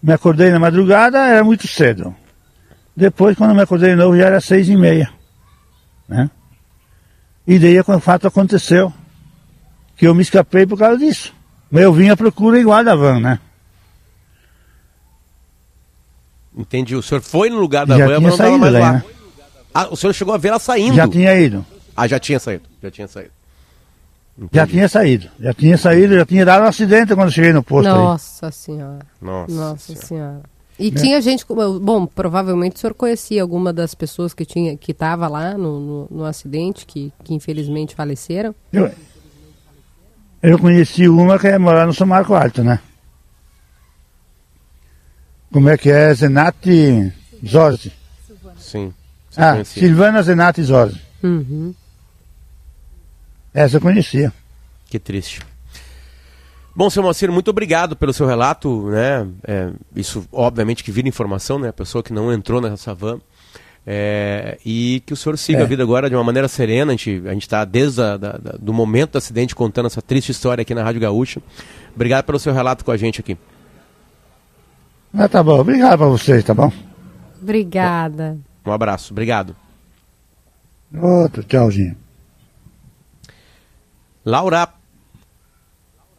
[0.00, 2.14] Me acordei na madrugada, era muito cedo.
[2.96, 5.10] Depois, quando me acordei de novo, já era seis e meia.
[6.08, 6.30] Né?
[7.50, 8.92] E daí o fato aconteceu.
[9.96, 11.34] Que eu me escapei por causa disso.
[11.68, 13.40] Mas eu vim à procura igual da van, né?
[16.56, 16.94] Entendi.
[16.94, 18.92] O senhor foi no lugar da Já van, tinha mas não estava mais daí, lá.
[18.92, 19.04] né?
[19.74, 20.94] Ah, o senhor chegou a ver ela saindo?
[20.94, 21.66] Já tinha ido.
[21.96, 22.62] Ah, já tinha saído.
[22.80, 23.30] Já tinha saído.
[24.52, 25.30] Já tinha saído.
[25.40, 27.94] Já tinha saído, já tinha dado um acidente quando eu cheguei no posto aí.
[27.94, 29.00] Nossa senhora.
[29.20, 30.42] Nossa senhora.
[30.80, 31.00] E Né?
[31.00, 35.28] tinha gente, como- bom, provavelmente o senhor conhecia alguma das pessoas que tinha que estava
[35.28, 38.54] lá no, no, no acidente, que, que infelizmente faleceram.
[38.72, 38.90] Eu,
[40.42, 42.80] eu conheci uma que é morar no São Marco Alto, né?
[45.52, 46.14] Como é que é?
[46.14, 47.12] Zenati
[47.46, 47.92] Zorzi.
[48.58, 48.94] Sim.
[49.36, 49.82] Ah, conhecia.
[49.82, 51.00] Silvana Zenati Zorzi.
[51.22, 51.74] Uhum.
[53.52, 54.32] Essa eu conhecia.
[54.88, 55.40] Que triste.
[56.74, 59.26] Bom, seu Moacir, muito obrigado pelo seu relato, né?
[59.46, 61.68] É, isso, obviamente, que vira informação, né?
[61.68, 63.20] A pessoa que não entrou nessa van.
[63.86, 65.62] É, e que o senhor siga É.
[65.62, 66.92] a vida agora de uma maneira serena.
[66.92, 70.30] A gente a está desde a, da, da- do momento do acidente contando essa triste
[70.30, 71.42] história aqui na Rádio Gaúcha.
[71.94, 73.36] Obrigado pelo seu relato com a gente aqui.
[75.12, 75.58] Ah, tá bom.
[75.58, 76.70] Obrigado pra vocês, tá bom?
[77.42, 78.38] Obrigada.
[78.64, 79.12] Um abraço.
[79.12, 79.56] Obrigado.
[80.94, 81.96] Outro, tchauzinho.
[84.24, 84.68] Laura.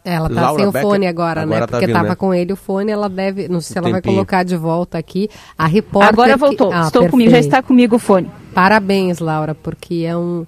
[0.04, 1.68] Ela tá Laura sem o Becker, fone agora, agora né?
[1.68, 2.16] tá Porque vindo, tava né?
[2.16, 3.48] com ele o fone, ela deve.
[3.48, 5.30] Não sei se Um ela vai colocar de volta aqui.
[5.56, 6.10] A repórter.
[6.14, 6.72] Agora que- voltou.
[6.74, 7.56] Ah, Estou comigo, já perfeito.
[7.56, 8.32] está comigo o fone.
[8.54, 10.46] Parabéns, Laura, porque é um,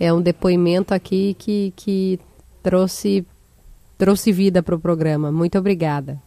[0.00, 2.18] é um depoimento aqui que, que
[2.62, 3.26] trouxe,
[3.98, 5.30] trouxe vida para o programa.
[5.30, 6.18] Muito obrigada.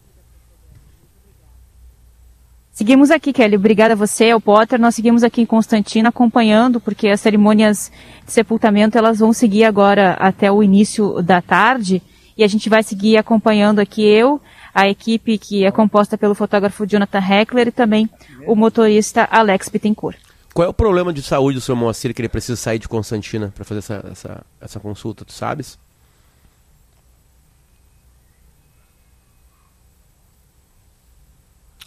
[2.71, 3.55] Seguimos aqui, Kelly.
[3.57, 4.79] Obrigada a você, ao Potter.
[4.79, 7.91] Nós seguimos aqui em Constantina acompanhando, porque as cerimônias
[8.25, 12.01] de sepultamento elas vão seguir agora até o início da tarde.
[12.39, 14.39] E a gente vai seguir acompanhando aqui eu,
[14.73, 18.09] a equipe que é composta pelo fotógrafo Jonathan Heckler e também
[18.47, 20.15] o motorista Alex Bittencourt.
[20.53, 23.51] Qual é o problema de saúde do seu Moacir que ele precisa sair de Constantina
[23.53, 25.77] para fazer essa, essa, essa consulta, tu sabes?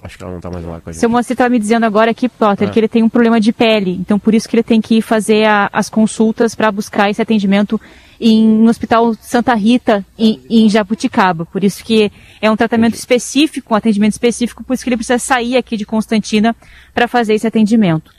[0.02, 0.98] Acho que ela não tá mais lá com a gente.
[1.00, 2.70] Seu Moacir estava me dizendo agora aqui, Potter, Ah.
[2.72, 3.92] que ele tem um problema de pele.
[4.00, 7.22] Então, por isso que ele tem que ir fazer a- as consultas para buscar esse
[7.22, 7.80] atendimento
[8.22, 11.44] em, no Hospital Santa Rita, em, em Jabuticaba.
[11.44, 12.10] Por isso que
[12.40, 15.84] é um tratamento específico, um atendimento específico, por isso que ele precisa sair aqui de
[15.84, 16.54] Constantina
[16.94, 18.12] para fazer esse atendimento.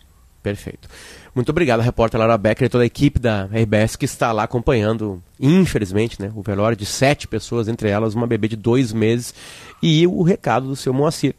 [0.44, 0.90] Perfeito.
[1.34, 5.24] Muito obrigado, repórter Laura Becker e toda a equipe da RBS que está lá acompanhando,
[5.40, 9.34] infelizmente, né, o velório de sete pessoas, entre elas uma bebê de dois meses,
[9.82, 11.34] e o recado do seu Moacir,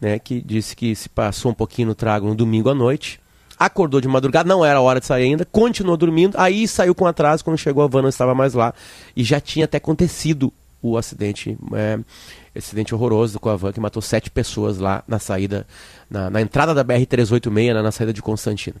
[0.00, 3.20] né, que disse que se passou um pouquinho no trago no domingo à noite,
[3.58, 7.44] acordou de madrugada, não era hora de sair ainda, continuou dormindo, aí saiu com atraso,
[7.44, 8.74] quando chegou a van não estava mais lá,
[9.16, 10.52] e já tinha até acontecido
[10.82, 11.98] o acidente, é,
[12.54, 15.66] acidente horroroso com a van que matou sete pessoas lá na saída,
[16.08, 18.76] na, na entrada da BR-386, né, na saída de Constantino.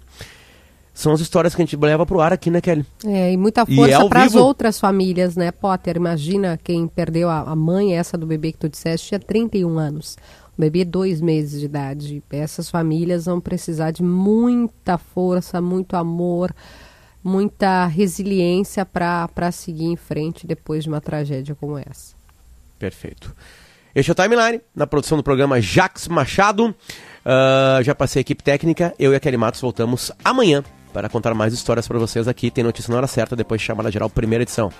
[0.96, 2.86] São as histórias que a gente leva pro ar aqui, né, Kelly?
[3.04, 5.96] É, e muita é força ao para as outras famílias, né, Potter?
[5.96, 10.16] Imagina quem perdeu a, a mãe, essa do bebê que tu disseste, tinha 31 anos.
[10.56, 12.22] Bebê, dois meses de idade.
[12.30, 16.54] Essas famílias vão precisar de muita força, muito amor,
[17.22, 22.14] muita resiliência para seguir em frente depois de uma tragédia como essa.
[22.78, 23.34] Perfeito.
[23.94, 26.74] Este é o Timeline, na produção do programa Jax Machado.
[27.24, 31.34] Ah, já passei a equipe técnica, eu e a Kelly Matos voltamos amanhã para contar
[31.34, 32.50] mais histórias para vocês aqui.
[32.50, 34.70] Tem notícia na hora certa, depois de chamada geral, primeira edição.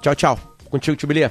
[0.00, 0.38] Tchau, tchau.
[0.68, 1.30] Contigo, Tibilia.